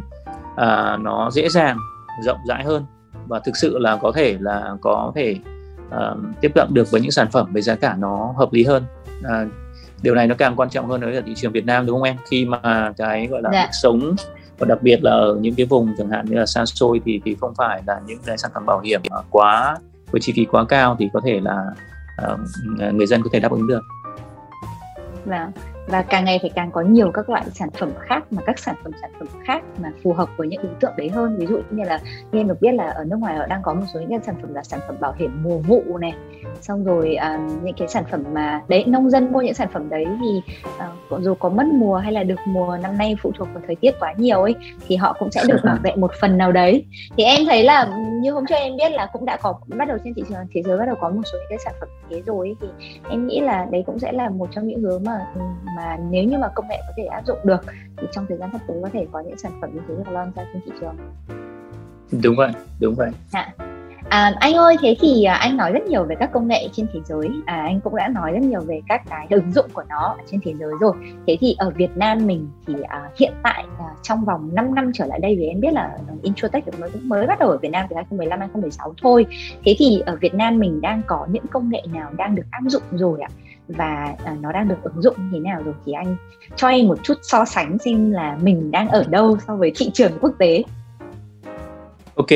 à, 0.56 0.96
nó 1.00 1.30
dễ 1.32 1.48
dàng 1.48 1.78
rộng 2.24 2.38
rãi 2.48 2.64
hơn 2.64 2.84
và 3.26 3.38
thực 3.38 3.56
sự 3.56 3.78
là 3.78 3.96
có 3.96 4.12
thể 4.12 4.36
là 4.40 4.76
có 4.80 5.12
thể 5.14 5.36
uh, 5.88 6.18
tiếp 6.40 6.52
cận 6.54 6.68
được 6.72 6.90
với 6.90 7.00
những 7.00 7.10
sản 7.10 7.26
phẩm 7.32 7.52
với 7.52 7.62
giá 7.62 7.74
cả 7.74 7.96
nó 7.98 8.34
hợp 8.36 8.52
lý 8.52 8.64
hơn. 8.64 8.82
À, 9.22 9.46
điều 10.02 10.14
này 10.14 10.26
nó 10.26 10.34
càng 10.34 10.56
quan 10.56 10.70
trọng 10.70 10.88
hơn 10.88 11.00
nữa 11.00 11.10
là 11.10 11.20
thị 11.26 11.32
trường 11.36 11.52
Việt 11.52 11.66
Nam 11.66 11.86
đúng 11.86 11.96
không 11.96 12.02
em? 12.02 12.16
Khi 12.30 12.44
mà 12.44 12.92
cái 12.96 13.26
gọi 13.26 13.42
là 13.42 13.50
dạ. 13.52 13.68
sống 13.72 14.16
và 14.58 14.66
đặc 14.66 14.78
biệt 14.82 15.04
là 15.04 15.10
ở 15.10 15.38
những 15.40 15.54
cái 15.54 15.66
vùng 15.66 15.94
chẳng 15.98 16.10
hạn 16.10 16.26
như 16.26 16.36
là 16.36 16.46
xa 16.46 16.66
xôi 16.66 17.00
thì 17.04 17.20
thì 17.24 17.36
không 17.40 17.54
phải 17.54 17.82
là 17.86 18.00
những 18.06 18.18
cái 18.26 18.38
sản 18.38 18.50
phẩm 18.54 18.66
bảo 18.66 18.80
hiểm 18.80 19.00
quá 19.30 19.76
với 20.10 20.20
chi 20.20 20.32
phí 20.36 20.44
quá 20.44 20.64
cao 20.68 20.96
thì 20.98 21.08
có 21.12 21.20
thể 21.24 21.40
là 21.40 21.64
uh, 22.32 22.40
người 22.94 23.06
dân 23.06 23.22
có 23.22 23.30
thể 23.32 23.40
đáp 23.40 23.52
ứng 23.52 23.66
được. 23.66 23.82
Vâng 25.24 25.73
và 25.86 26.02
càng 26.02 26.24
ngày 26.24 26.38
phải 26.42 26.50
càng 26.54 26.70
có 26.70 26.80
nhiều 26.80 27.10
các 27.10 27.30
loại 27.30 27.44
sản 27.54 27.70
phẩm 27.70 27.90
khác 28.00 28.24
mà 28.30 28.42
các 28.46 28.58
sản 28.58 28.74
phẩm 28.84 28.92
sản 29.00 29.10
phẩm 29.18 29.28
khác 29.44 29.62
mà 29.82 29.92
phù 30.02 30.12
hợp 30.12 30.28
với 30.36 30.48
những 30.48 30.62
đối 30.62 30.74
tượng 30.80 30.92
đấy 30.96 31.08
hơn. 31.08 31.36
Ví 31.38 31.46
dụ 31.46 31.58
như 31.70 31.84
là 31.84 32.00
như 32.32 32.40
em 32.40 32.48
được 32.48 32.60
biết 32.60 32.72
là 32.72 32.88
ở 32.88 33.04
nước 33.04 33.16
ngoài 33.16 33.36
họ 33.36 33.46
đang 33.46 33.62
có 33.62 33.74
một 33.74 33.84
số 33.94 34.00
những 34.00 34.10
cái 34.10 34.18
sản 34.22 34.34
phẩm 34.42 34.54
là 34.54 34.62
sản 34.62 34.80
phẩm 34.86 34.96
bảo 35.00 35.14
hiểm 35.18 35.42
mùa 35.42 35.58
vụ 35.58 35.98
này. 35.98 36.14
Xong 36.60 36.84
rồi 36.84 37.14
à, 37.14 37.38
những 37.62 37.74
cái 37.76 37.88
sản 37.88 38.04
phẩm 38.10 38.24
mà 38.32 38.62
đấy 38.68 38.84
nông 38.86 39.10
dân 39.10 39.32
mua 39.32 39.40
những 39.40 39.54
sản 39.54 39.68
phẩm 39.72 39.88
đấy 39.88 40.06
thì 40.20 40.42
à, 40.78 40.88
dù 41.20 41.34
có 41.34 41.48
mất 41.48 41.66
mùa 41.66 41.96
hay 41.96 42.12
là 42.12 42.22
được 42.22 42.38
mùa 42.46 42.78
năm 42.82 42.98
nay 42.98 43.16
phụ 43.22 43.32
thuộc 43.38 43.48
vào 43.54 43.62
thời 43.66 43.76
tiết 43.76 43.94
quá 44.00 44.14
nhiều 44.16 44.42
ấy 44.42 44.54
thì 44.86 44.96
họ 44.96 45.16
cũng 45.18 45.30
sẽ 45.30 45.44
được 45.48 45.58
bảo 45.64 45.76
vệ 45.82 45.96
một 45.96 46.10
phần 46.20 46.38
nào 46.38 46.52
đấy. 46.52 46.86
Thì 47.16 47.24
em 47.24 47.40
thấy 47.46 47.64
là 47.64 47.90
như 48.22 48.32
hôm 48.32 48.46
trước 48.46 48.54
em 48.54 48.76
biết 48.76 48.92
là 48.92 49.06
cũng 49.12 49.24
đã 49.24 49.36
có 49.36 49.54
bắt 49.66 49.88
đầu 49.88 49.98
trên 50.04 50.14
thị 50.14 50.22
trường 50.28 50.38
thế 50.54 50.62
giới 50.62 50.78
bắt 50.78 50.86
đầu 50.86 50.96
có 51.00 51.08
một 51.08 51.22
số 51.32 51.38
những 51.38 51.46
cái 51.48 51.58
sản 51.64 51.74
phẩm 51.80 51.88
thế 52.10 52.22
rồi 52.26 52.48
ấy, 52.48 52.54
thì 52.60 52.88
em 53.10 53.26
nghĩ 53.26 53.40
là 53.40 53.66
đấy 53.70 53.82
cũng 53.86 53.98
sẽ 53.98 54.12
là 54.12 54.28
một 54.28 54.48
trong 54.50 54.66
những 54.68 54.82
hướng 54.82 55.04
mà 55.04 55.18
ừ, 55.34 55.40
mà 55.76 55.96
nếu 56.10 56.24
như 56.24 56.38
mà 56.38 56.48
công 56.54 56.68
nghệ 56.68 56.76
có 56.86 56.92
thể 56.96 57.04
áp 57.04 57.26
dụng 57.26 57.38
được 57.44 57.64
thì 57.96 58.06
trong 58.12 58.26
thời 58.28 58.38
gian 58.38 58.50
sắp 58.52 58.60
tới 58.68 58.76
có 58.82 58.88
thể 58.92 59.06
có 59.12 59.20
những 59.20 59.38
sản 59.38 59.52
phẩm 59.60 59.70
như 59.74 59.80
thế 59.88 59.94
được 59.94 60.12
lon 60.12 60.32
ra 60.36 60.44
trên 60.52 60.62
thị 60.66 60.72
trường. 60.80 60.96
Đúng 62.22 62.36
vậy 62.36 62.52
đúng 62.80 62.94
vậy. 62.94 63.10
À, 63.32 63.52
À, 64.08 64.34
anh 64.40 64.54
ơi 64.54 64.76
thế 64.80 64.96
thì 65.00 65.24
à, 65.24 65.34
anh 65.34 65.56
nói 65.56 65.72
rất 65.72 65.86
nhiều 65.86 66.04
về 66.04 66.16
các 66.18 66.32
công 66.32 66.48
nghệ 66.48 66.68
trên 66.72 66.86
thế 66.92 67.00
giới. 67.04 67.28
À, 67.46 67.62
anh 67.62 67.80
cũng 67.80 67.96
đã 67.96 68.08
nói 68.08 68.32
rất 68.32 68.42
nhiều 68.42 68.60
về 68.60 68.80
các 68.88 69.02
cái 69.08 69.26
ứng 69.30 69.52
dụng 69.52 69.66
của 69.72 69.82
nó 69.88 70.16
trên 70.30 70.40
thế 70.44 70.54
giới 70.54 70.70
rồi. 70.80 70.92
Thế 71.26 71.36
thì 71.40 71.54
ở 71.58 71.70
Việt 71.70 71.96
Nam 71.96 72.26
mình 72.26 72.48
thì 72.66 72.74
à, 72.88 73.10
hiện 73.20 73.32
tại 73.42 73.64
à, 73.78 73.84
trong 74.02 74.24
vòng 74.24 74.50
5 74.54 74.74
năm 74.74 74.90
trở 74.94 75.06
lại 75.06 75.18
đây 75.18 75.36
thì 75.38 75.46
em 75.46 75.60
biết 75.60 75.72
là 75.72 75.98
Introtech 76.22 76.80
mới 76.80 76.90
mới 77.02 77.26
bắt 77.26 77.38
đầu 77.38 77.48
ở 77.48 77.58
Việt 77.58 77.68
Nam 77.68 77.86
từ 77.90 77.96
2015 77.96 78.38
2016 78.38 78.94
thôi. 79.02 79.26
Thế 79.64 79.74
thì 79.78 80.02
ở 80.06 80.16
Việt 80.16 80.34
Nam 80.34 80.58
mình 80.58 80.80
đang 80.80 81.02
có 81.06 81.26
những 81.30 81.46
công 81.50 81.70
nghệ 81.70 81.82
nào 81.92 82.10
đang 82.16 82.34
được 82.34 82.46
áp 82.50 82.62
dụng 82.66 82.82
rồi 82.90 83.20
ạ 83.20 83.28
và 83.68 84.14
uh, 84.32 84.38
nó 84.40 84.52
đang 84.52 84.68
được 84.68 84.82
ứng 84.82 85.02
dụng 85.02 85.16
như 85.18 85.28
thế 85.32 85.38
nào 85.38 85.62
rồi 85.64 85.74
thì 85.86 85.92
anh 85.92 86.16
cho 86.56 86.68
em 86.68 86.86
một 86.86 86.98
chút 87.02 87.14
so 87.22 87.44
sánh 87.44 87.78
xem 87.78 88.10
là 88.10 88.38
mình 88.42 88.70
đang 88.70 88.88
ở 88.88 89.04
đâu 89.08 89.38
so 89.46 89.56
với 89.56 89.72
thị 89.76 89.90
trường 89.94 90.12
quốc 90.20 90.32
tế. 90.38 90.62
Ok. 92.14 92.30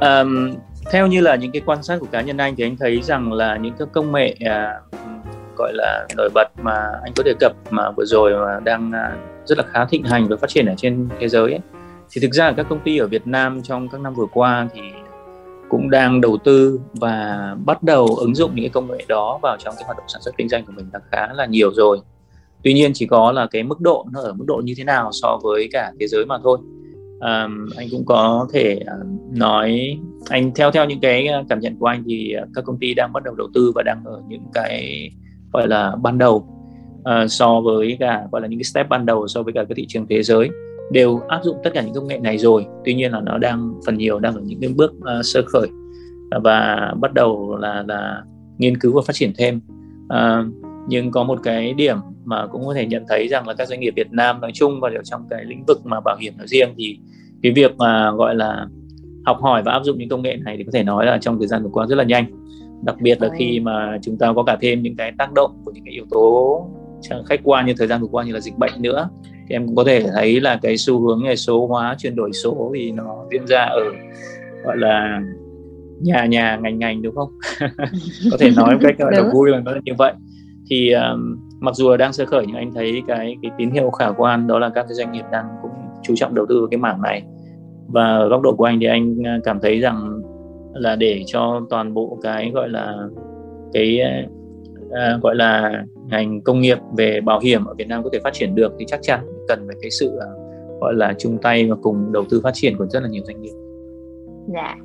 Um, 0.00 0.54
theo 0.90 1.06
như 1.06 1.20
là 1.20 1.36
những 1.36 1.52
cái 1.52 1.62
quan 1.66 1.82
sát 1.82 1.96
của 2.00 2.06
cá 2.10 2.20
nhân 2.20 2.36
anh 2.36 2.56
thì 2.56 2.64
anh 2.64 2.76
thấy 2.76 3.02
rằng 3.02 3.32
là 3.32 3.56
những 3.56 3.74
cái 3.78 3.88
công 3.92 4.12
nghệ 4.12 4.36
uh, 4.42 4.94
gọi 5.56 5.72
là 5.74 6.06
nổi 6.16 6.30
bật 6.34 6.48
mà 6.62 6.92
anh 7.02 7.12
có 7.16 7.22
đề 7.22 7.34
cập 7.40 7.52
mà 7.70 7.90
vừa 7.96 8.04
rồi 8.04 8.46
mà 8.46 8.60
đang 8.60 8.88
uh, 8.88 9.48
rất 9.48 9.58
là 9.58 9.64
khá 9.72 9.84
thịnh 9.84 10.04
hành 10.04 10.28
và 10.28 10.36
phát 10.36 10.50
triển 10.50 10.66
ở 10.66 10.74
trên 10.76 11.08
thế 11.20 11.28
giới 11.28 11.52
ấy, 11.52 11.60
thì 12.10 12.20
thực 12.20 12.32
ra 12.32 12.52
các 12.52 12.66
công 12.68 12.80
ty 12.80 12.98
ở 12.98 13.06
Việt 13.06 13.26
Nam 13.26 13.62
trong 13.62 13.88
các 13.88 14.00
năm 14.00 14.14
vừa 14.14 14.26
qua 14.32 14.68
thì 14.74 14.80
cũng 15.68 15.90
đang 15.90 16.20
đầu 16.20 16.36
tư 16.44 16.80
và 16.92 17.56
bắt 17.64 17.82
đầu 17.82 18.06
ứng 18.06 18.34
dụng 18.34 18.50
những 18.54 18.64
cái 18.64 18.70
công 18.70 18.90
nghệ 18.90 19.04
đó 19.08 19.38
vào 19.42 19.56
trong 19.60 19.74
cái 19.76 19.84
hoạt 19.84 19.96
động 19.96 20.08
sản 20.08 20.22
xuất 20.22 20.36
kinh 20.36 20.48
doanh 20.48 20.64
của 20.66 20.72
mình 20.76 20.86
là 20.92 21.00
khá 21.12 21.32
là 21.34 21.46
nhiều 21.46 21.72
rồi. 21.74 21.98
Tuy 22.64 22.74
nhiên 22.74 22.90
chỉ 22.94 23.06
có 23.06 23.32
là 23.32 23.46
cái 23.46 23.62
mức 23.62 23.80
độ 23.80 24.06
nó 24.12 24.20
ở 24.20 24.32
mức 24.32 24.44
độ 24.46 24.60
như 24.64 24.74
thế 24.76 24.84
nào 24.84 25.10
so 25.12 25.38
với 25.42 25.68
cả 25.72 25.92
thế 26.00 26.06
giới 26.06 26.26
mà 26.26 26.38
thôi. 26.42 26.58
Um, 27.20 27.68
anh 27.76 27.88
cũng 27.90 28.04
có 28.06 28.48
thể 28.52 28.80
ờ, 28.86 28.96
nói 29.32 29.98
anh 30.28 30.50
theo 30.54 30.70
theo 30.70 30.84
những 30.84 31.00
cái 31.00 31.26
ờ, 31.26 31.44
cảm 31.48 31.60
nhận 31.60 31.76
của 31.78 31.86
anh 31.86 32.04
thì 32.06 32.32
ờ, 32.32 32.46
các 32.54 32.64
công 32.64 32.78
ty 32.78 32.94
đang 32.94 33.12
bắt 33.12 33.22
đầu 33.24 33.34
đầu 33.34 33.48
tư 33.54 33.72
và 33.74 33.82
đang 33.82 34.04
ở 34.04 34.22
những 34.28 34.42
cái 34.54 35.10
gọi 35.52 35.68
là 35.68 35.96
ban 36.02 36.18
đầu 36.18 36.46
uh, 37.00 37.30
so 37.30 37.60
với 37.60 37.96
cả 38.00 38.24
gọi 38.32 38.42
là 38.42 38.48
những 38.48 38.58
cái 38.58 38.64
step 38.64 38.88
ban 38.88 39.06
đầu 39.06 39.28
so 39.28 39.42
với 39.42 39.52
cả 39.52 39.64
cái 39.68 39.74
thị 39.76 39.86
trường 39.88 40.06
thế 40.06 40.22
giới 40.22 40.50
đều 40.90 41.20
áp 41.28 41.40
dụng 41.44 41.56
tất 41.64 41.70
cả 41.74 41.82
những 41.82 41.94
công 41.94 42.06
nghệ 42.06 42.18
này 42.18 42.38
rồi. 42.38 42.66
Tuy 42.84 42.94
nhiên 42.94 43.12
là 43.12 43.20
nó 43.20 43.38
đang 43.38 43.74
phần 43.86 43.98
nhiều 43.98 44.18
đang 44.18 44.34
ở 44.34 44.40
những 44.44 44.60
cái 44.60 44.70
bước 44.76 44.92
uh, 44.92 45.24
sơ 45.24 45.42
khởi. 45.46 45.68
Và 46.44 46.92
bắt 47.00 47.14
đầu 47.14 47.56
là 47.56 47.84
là 47.88 48.22
nghiên 48.58 48.78
cứu 48.78 48.92
và 48.92 49.02
phát 49.06 49.12
triển 49.12 49.32
thêm. 49.38 49.60
Uh, 50.04 50.54
nhưng 50.88 51.10
có 51.10 51.24
một 51.24 51.40
cái 51.42 51.72
điểm 51.72 51.96
mà 52.24 52.46
cũng 52.46 52.66
có 52.66 52.74
thể 52.74 52.86
nhận 52.86 53.04
thấy 53.08 53.28
rằng 53.28 53.48
là 53.48 53.54
các 53.54 53.68
doanh 53.68 53.80
nghiệp 53.80 53.92
Việt 53.96 54.12
Nam 54.12 54.40
nói 54.40 54.50
chung 54.54 54.80
và 54.80 54.90
trong 55.04 55.26
cái 55.30 55.44
lĩnh 55.44 55.64
vực 55.64 55.86
mà 55.86 56.00
bảo 56.00 56.16
hiểm 56.20 56.32
nói 56.38 56.46
riêng 56.46 56.68
thì 56.76 56.98
cái 57.42 57.52
việc 57.52 57.76
mà 57.76 58.10
gọi 58.10 58.34
là 58.34 58.66
học 59.26 59.38
hỏi 59.40 59.62
và 59.62 59.72
áp 59.72 59.84
dụng 59.84 59.98
những 59.98 60.08
công 60.08 60.22
nghệ 60.22 60.36
này 60.36 60.56
thì 60.56 60.64
có 60.64 60.70
thể 60.74 60.82
nói 60.82 61.06
là 61.06 61.18
trong 61.18 61.38
thời 61.38 61.46
gian 61.46 61.62
vừa 61.62 61.70
qua 61.72 61.86
rất 61.86 61.96
là 61.96 62.04
nhanh. 62.04 62.24
Đặc 62.84 62.96
biệt 63.00 63.22
là 63.22 63.28
khi 63.38 63.60
mà 63.60 63.98
chúng 64.02 64.18
ta 64.18 64.32
có 64.36 64.42
cả 64.42 64.56
thêm 64.60 64.82
những 64.82 64.96
cái 64.96 65.12
tác 65.18 65.32
động 65.32 65.62
của 65.64 65.72
những 65.74 65.84
cái 65.84 65.94
yếu 65.94 66.04
tố 66.10 66.66
khách 67.26 67.40
quan 67.44 67.66
như 67.66 67.74
thời 67.78 67.86
gian 67.86 68.00
vừa 68.00 68.08
qua 68.10 68.24
như 68.24 68.32
là 68.32 68.40
dịch 68.40 68.58
bệnh 68.58 68.72
nữa 68.78 69.08
thì 69.48 69.54
em 69.54 69.66
cũng 69.66 69.76
có 69.76 69.84
thể 69.84 70.02
thấy 70.14 70.40
là 70.40 70.58
cái 70.62 70.76
xu 70.76 71.00
hướng 71.00 71.24
về 71.24 71.36
số 71.36 71.66
hóa 71.66 71.94
chuyển 71.98 72.16
đổi 72.16 72.32
số 72.32 72.72
thì 72.74 72.90
nó 72.90 73.24
diễn 73.32 73.46
ra 73.46 73.64
ở 73.64 73.82
gọi 74.64 74.76
là 74.76 75.20
nhà 76.00 76.26
nhà 76.26 76.58
ngành 76.62 76.78
ngành 76.78 77.02
đúng 77.02 77.14
không? 77.14 77.28
Có 78.30 78.36
thể 78.40 78.50
nói 78.56 78.74
một 78.74 78.80
cách 78.82 78.98
gọi 78.98 79.12
là 79.14 79.30
vui 79.32 79.50
là 79.50 79.60
nó 79.60 79.72
là 79.72 79.80
như 79.84 79.92
vậy. 79.98 80.12
Thì 80.70 80.92
um, 80.92 81.38
mặc 81.60 81.74
dù 81.74 81.96
đang 81.96 82.12
sơ 82.12 82.26
khởi 82.26 82.44
nhưng 82.46 82.56
anh 82.56 82.72
thấy 82.74 83.02
cái 83.08 83.36
cái 83.42 83.50
tín 83.58 83.70
hiệu 83.70 83.90
khả 83.90 84.10
quan 84.10 84.46
đó 84.46 84.58
là 84.58 84.68
các 84.68 84.82
cái 84.82 84.94
doanh 84.94 85.12
nghiệp 85.12 85.24
đang 85.32 85.44
cũng 85.62 85.70
chú 86.02 86.14
trọng 86.16 86.34
đầu 86.34 86.46
tư 86.48 86.60
vào 86.60 86.68
cái 86.70 86.78
mảng 86.78 87.02
này. 87.02 87.22
Và 87.86 88.16
ở 88.16 88.28
góc 88.28 88.42
độ 88.42 88.54
của 88.56 88.64
anh 88.64 88.80
thì 88.80 88.86
anh 88.86 89.26
à, 89.26 89.38
cảm 89.44 89.60
thấy 89.60 89.80
rằng 89.80 90.22
là 90.74 90.96
để 90.96 91.22
cho 91.26 91.60
toàn 91.70 91.94
bộ 91.94 92.18
cái 92.22 92.50
gọi 92.54 92.68
là 92.68 92.94
cái 93.72 94.00
uh, 94.86 95.22
gọi 95.22 95.34
là 95.34 95.82
ngành 96.06 96.40
công 96.40 96.60
nghiệp 96.60 96.78
về 96.96 97.20
bảo 97.20 97.40
hiểm 97.40 97.64
ở 97.64 97.74
Việt 97.74 97.88
Nam 97.88 98.02
có 98.02 98.10
thể 98.12 98.18
phát 98.24 98.32
triển 98.32 98.54
được 98.54 98.72
thì 98.78 98.84
chắc 98.88 99.00
chắn 99.02 99.20
cần 99.48 99.64
phải 99.66 99.76
cái 99.82 99.90
sự 99.90 100.06
uh, 100.06 100.80
gọi 100.80 100.94
là 100.94 101.14
chung 101.18 101.38
tay 101.42 101.70
và 101.70 101.76
cùng 101.82 102.12
đầu 102.12 102.24
tư 102.30 102.40
phát 102.44 102.54
triển 102.54 102.76
của 102.76 102.86
rất 102.86 103.02
là 103.02 103.08
nhiều 103.08 103.22
doanh 103.26 103.42
nghiệp. 103.42 103.54
Dạ. 104.54 104.76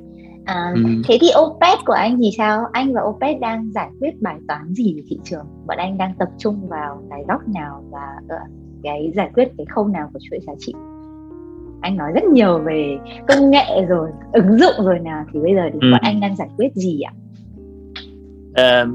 À, 0.44 0.72
ừ. 0.74 0.82
Thế 1.08 1.18
thì 1.20 1.28
OPEC 1.40 1.78
của 1.86 1.92
anh 1.92 2.18
thì 2.22 2.30
sao? 2.38 2.64
Anh 2.72 2.92
và 2.94 3.02
OPEC 3.02 3.40
đang 3.40 3.70
giải 3.74 3.90
quyết 4.00 4.22
bài 4.22 4.36
toán 4.48 4.74
gì 4.74 4.94
về 4.94 5.02
thị 5.08 5.18
trường? 5.24 5.46
Bọn 5.66 5.76
anh 5.76 5.98
đang 5.98 6.14
tập 6.18 6.28
trung 6.38 6.68
vào 6.68 7.02
cái 7.10 7.24
góc 7.28 7.48
nào 7.48 7.84
và 7.90 8.08
uh, 8.24 8.50
cái 8.82 9.12
giải 9.16 9.30
quyết 9.34 9.48
cái 9.58 9.66
khâu 9.66 9.88
nào 9.88 10.10
của 10.12 10.18
chuỗi 10.30 10.38
giá 10.46 10.52
trị? 10.58 10.72
Anh 11.80 11.96
nói 11.96 12.12
rất 12.14 12.24
nhiều 12.24 12.58
về 12.58 12.98
công 13.28 13.50
nghệ 13.50 13.84
rồi, 13.88 14.10
ứng 14.32 14.58
dụng 14.58 14.86
rồi 14.86 14.98
nào 14.98 15.24
thì 15.32 15.40
bây 15.40 15.54
giờ 15.54 15.62
thì 15.72 15.78
ừ. 15.82 15.88
bọn 15.92 16.00
anh 16.02 16.20
đang 16.20 16.36
giải 16.36 16.48
quyết 16.56 16.74
gì 16.74 17.00
ạ? 17.00 17.12
Uh, 18.50 18.88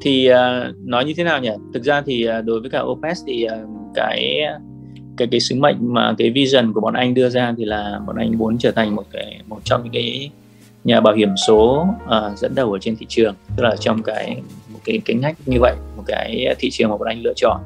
thì 0.00 0.30
uh, 0.30 0.76
nói 0.86 1.04
như 1.04 1.12
thế 1.16 1.24
nào 1.24 1.40
nhỉ 1.40 1.50
thực 1.74 1.82
ra 1.82 2.02
thì 2.06 2.28
uh, 2.28 2.44
đối 2.44 2.60
với 2.60 2.70
cả 2.70 2.80
OPEC 2.80 3.16
thì 3.26 3.46
uh, 3.46 3.70
cái 3.94 4.38
cái 5.16 5.28
cái 5.30 5.40
sứ 5.40 5.54
mệnh 5.54 5.76
mà 5.80 6.14
cái 6.18 6.30
vision 6.30 6.72
của 6.72 6.80
bọn 6.80 6.94
anh 6.94 7.14
đưa 7.14 7.28
ra 7.28 7.54
thì 7.58 7.64
là 7.64 8.00
bọn 8.06 8.16
anh 8.16 8.38
muốn 8.38 8.58
trở 8.58 8.70
thành 8.70 8.94
một 8.94 9.04
cái 9.12 9.40
một 9.46 9.60
trong 9.64 9.82
những 9.84 9.92
cái 9.92 10.30
nhà 10.84 11.00
bảo 11.00 11.14
hiểm 11.14 11.28
số 11.46 11.86
uh, 12.04 12.38
dẫn 12.38 12.54
đầu 12.54 12.72
ở 12.72 12.78
trên 12.78 12.96
thị 12.96 13.06
trường. 13.08 13.34
Tức 13.56 13.62
là 13.62 13.76
trong 13.76 14.02
cái 14.02 14.42
một 14.72 14.78
cái 14.84 15.00
cái 15.04 15.16
ngách 15.16 15.36
như 15.46 15.58
vậy 15.60 15.74
một 15.96 16.02
cái 16.06 16.54
thị 16.58 16.70
trường 16.72 16.90
mà 16.90 16.96
bọn 16.96 17.08
anh 17.08 17.22
lựa 17.22 17.32
chọn. 17.36 17.60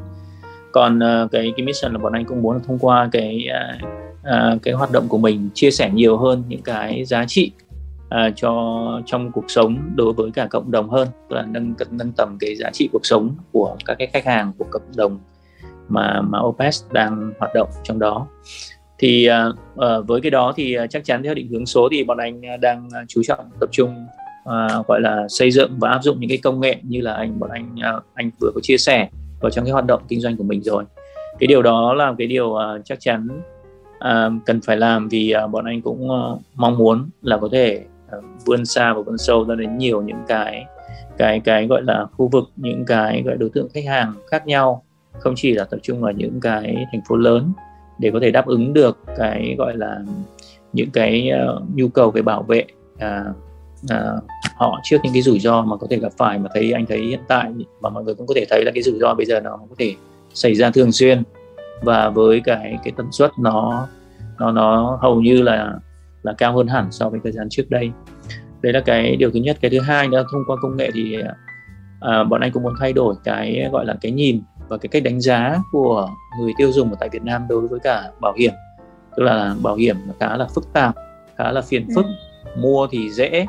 Còn 0.73 0.99
uh, 0.99 1.31
cái 1.31 1.53
cái 1.57 1.67
mission 1.67 1.93
là 1.93 1.99
bọn 1.99 2.13
anh 2.13 2.25
cũng 2.25 2.43
muốn 2.43 2.61
thông 2.67 2.79
qua 2.79 3.09
cái 3.13 3.47
uh, 3.49 3.89
uh, 4.21 4.63
cái 4.63 4.75
hoạt 4.75 4.93
động 4.93 5.09
của 5.09 5.19
mình 5.19 5.49
chia 5.55 5.71
sẻ 5.71 5.91
nhiều 5.95 6.17
hơn 6.17 6.43
những 6.49 6.63
cái 6.63 7.05
giá 7.05 7.25
trị 7.29 7.51
uh, 8.07 8.33
cho 8.37 8.53
trong 9.07 9.33
cuộc 9.33 9.45
sống 9.49 9.91
đối 9.95 10.13
với 10.13 10.31
cả 10.31 10.47
cộng 10.47 10.71
đồng 10.71 10.91
hơn. 10.91 11.09
Tức 11.29 11.37
là 11.37 11.43
nâng 11.43 11.75
nâng 11.91 12.13
tầm 12.13 12.37
cái 12.41 12.57
giá 12.57 12.71
trị 12.73 12.89
cuộc 12.93 13.07
sống 13.07 13.35
của 13.53 13.77
các 13.85 13.95
cái 13.99 14.09
khách 14.13 14.27
hàng 14.27 14.53
của 14.59 14.67
cộng 14.71 14.83
đồng 14.97 15.19
mà 15.91 16.21
mà 16.21 16.39
OPES 16.41 16.85
đang 16.93 17.33
hoạt 17.39 17.55
động 17.55 17.69
trong 17.83 17.99
đó. 17.99 18.27
Thì 18.99 19.29
uh, 19.75 20.07
với 20.07 20.21
cái 20.21 20.31
đó 20.31 20.53
thì 20.57 20.75
à, 20.75 20.87
chắc 20.87 21.05
chắn 21.05 21.23
theo 21.23 21.35
định 21.35 21.49
hướng 21.49 21.67
số 21.67 21.89
thì 21.93 22.05
bọn 22.05 22.19
anh 22.19 22.47
à, 22.47 22.57
đang 22.57 22.89
chú 23.09 23.23
trọng 23.25 23.51
tập 23.61 23.69
trung 23.73 24.07
uh, 24.43 24.87
gọi 24.87 25.01
là 25.01 25.27
xây 25.29 25.51
dựng 25.51 25.79
và 25.79 25.91
áp 25.91 26.03
dụng 26.03 26.21
những 26.21 26.29
cái 26.29 26.39
công 26.39 26.61
nghệ 26.61 26.77
như 26.83 27.01
là 27.01 27.15
anh 27.15 27.39
bọn 27.39 27.51
anh 27.51 27.75
uh, 27.75 28.05
anh 28.15 28.31
vừa 28.41 28.51
có 28.55 28.61
chia 28.63 28.79
sẻ 28.79 29.09
vào 29.41 29.51
trong 29.51 29.65
cái 29.65 29.73
hoạt 29.73 29.87
động 29.87 30.03
kinh 30.09 30.21
doanh 30.21 30.37
của 30.37 30.45
mình 30.45 30.63
rồi. 30.63 30.85
Cái 31.39 31.47
điều 31.47 31.63
đó 31.63 31.95
là 31.95 32.15
cái 32.19 32.27
điều 32.27 32.47
uh, 32.47 32.61
chắc 32.85 33.01
chắn 33.01 33.29
uh, 33.95 34.47
cần 34.47 34.61
phải 34.61 34.77
làm 34.77 35.09
vì 35.09 35.35
uh, 35.45 35.51
bọn 35.51 35.65
anh 35.65 35.83
cũng 35.83 36.11
uh, 36.11 36.41
mong 36.55 36.79
muốn 36.79 37.11
là 37.23 37.39
có 37.39 37.49
thể 37.53 37.85
uh, 38.19 38.25
vươn 38.47 38.65
xa 38.65 38.93
và 38.93 39.03
vươn 39.03 39.19
sâu 39.19 39.45
ra 39.45 39.55
đến 39.55 39.79
nhiều 39.79 40.03
những 40.03 40.23
cái 40.29 40.65
cái 41.19 41.41
cái 41.41 41.67
gọi 41.67 41.83
là 41.83 42.07
khu 42.17 42.29
vực 42.29 42.45
những 42.57 42.85
cái 42.85 43.23
gọi 43.23 43.37
đối 43.37 43.51
tượng 43.51 43.69
khách 43.75 43.85
hàng 43.87 44.13
khác 44.31 44.47
nhau 44.47 44.85
không 45.19 45.35
chỉ 45.37 45.55
là 45.55 45.65
tập 45.65 45.81
trung 45.83 46.01
vào 46.01 46.13
những 46.13 46.41
cái 46.41 46.87
thành 46.93 47.01
phố 47.09 47.17
lớn 47.17 47.53
để 47.99 48.11
có 48.13 48.19
thể 48.23 48.31
đáp 48.31 48.47
ứng 48.47 48.73
được 48.73 48.99
cái 49.17 49.55
gọi 49.59 49.77
là 49.77 49.99
những 50.73 50.91
cái 50.91 51.31
uh, 51.57 51.63
nhu 51.75 51.89
cầu 51.89 52.11
về 52.11 52.23
bảo 52.23 52.43
vệ 52.43 52.65
uh, 52.95 53.37
uh, 53.85 54.25
họ 54.57 54.81
trước 54.85 54.97
những 55.03 55.13
cái 55.13 55.23
rủi 55.23 55.39
ro 55.39 55.63
mà 55.63 55.77
có 55.77 55.87
thể 55.91 55.99
gặp 55.99 56.13
phải 56.19 56.39
mà 56.39 56.49
thấy 56.55 56.73
anh 56.73 56.87
thấy 56.87 57.01
hiện 57.01 57.21
tại 57.29 57.51
mà 57.81 57.91
mọi 57.91 58.05
người 58.05 58.15
cũng 58.15 58.27
có 58.27 58.35
thể 58.37 58.45
thấy 58.51 58.65
là 58.65 58.71
cái 58.75 58.83
rủi 58.83 58.99
ro 58.99 59.15
bây 59.15 59.27
giờ 59.27 59.41
nó 59.41 59.57
có 59.57 59.75
thể 59.79 59.95
xảy 60.35 60.55
ra 60.55 60.71
thường 60.71 60.93
xuyên. 60.93 61.23
Và 61.83 62.09
với 62.09 62.41
cái 62.45 62.79
cái 62.85 62.93
tần 62.97 63.13
suất 63.13 63.31
nó 63.39 63.89
nó 64.39 64.53
nó 64.53 64.99
hầu 65.03 65.21
như 65.21 65.43
là 65.43 65.75
là 66.23 66.33
cao 66.39 66.57
hơn 66.57 66.67
hẳn 66.67 66.93
so 66.93 67.09
với 67.09 67.21
thời 67.23 67.33
gian 67.33 67.47
trước 67.51 67.71
đây. 67.71 67.91
Đấy 68.63 68.73
là 68.73 68.81
cái 68.81 69.17
điều 69.17 69.31
thứ 69.31 69.41
nhất. 69.41 69.57
Cái 69.61 69.71
thứ 69.71 69.81
hai 69.81 70.09
nữa 70.09 70.25
thông 70.33 70.43
qua 70.47 70.57
công 70.63 70.77
nghệ 70.77 70.91
thì 70.95 71.21
à, 71.21 71.35
à 72.01 72.25
bọn 72.25 72.41
anh 72.41 72.53
cũng 72.53 72.63
muốn 72.63 72.75
thay 72.81 72.93
đổi 72.93 73.15
cái 73.25 73.69
gọi 73.73 73.87
là 73.87 73.97
cái 74.01 74.13
nhìn 74.13 74.43
và 74.71 74.77
cái 74.77 74.89
cách 74.89 75.03
đánh 75.03 75.21
giá 75.21 75.59
của 75.73 76.09
người 76.39 76.53
tiêu 76.59 76.73
dùng 76.73 76.91
ở 76.91 76.97
tại 77.01 77.09
Việt 77.09 77.23
Nam 77.23 77.47
đối 77.49 77.69
với 77.69 77.81
cả 77.81 78.11
bảo 78.21 78.33
hiểm 78.39 78.53
tức 79.17 79.23
là 79.23 79.55
bảo 79.63 79.75
hiểm 79.75 79.97
khá 80.21 80.37
là 80.37 80.47
phức 80.55 80.73
tạp 80.73 80.95
khá 81.37 81.53
là 81.53 81.61
phiền 81.61 81.87
phức 81.95 82.05
ừ. 82.05 82.51
mua 82.61 82.87
thì 82.91 83.11
dễ 83.11 83.47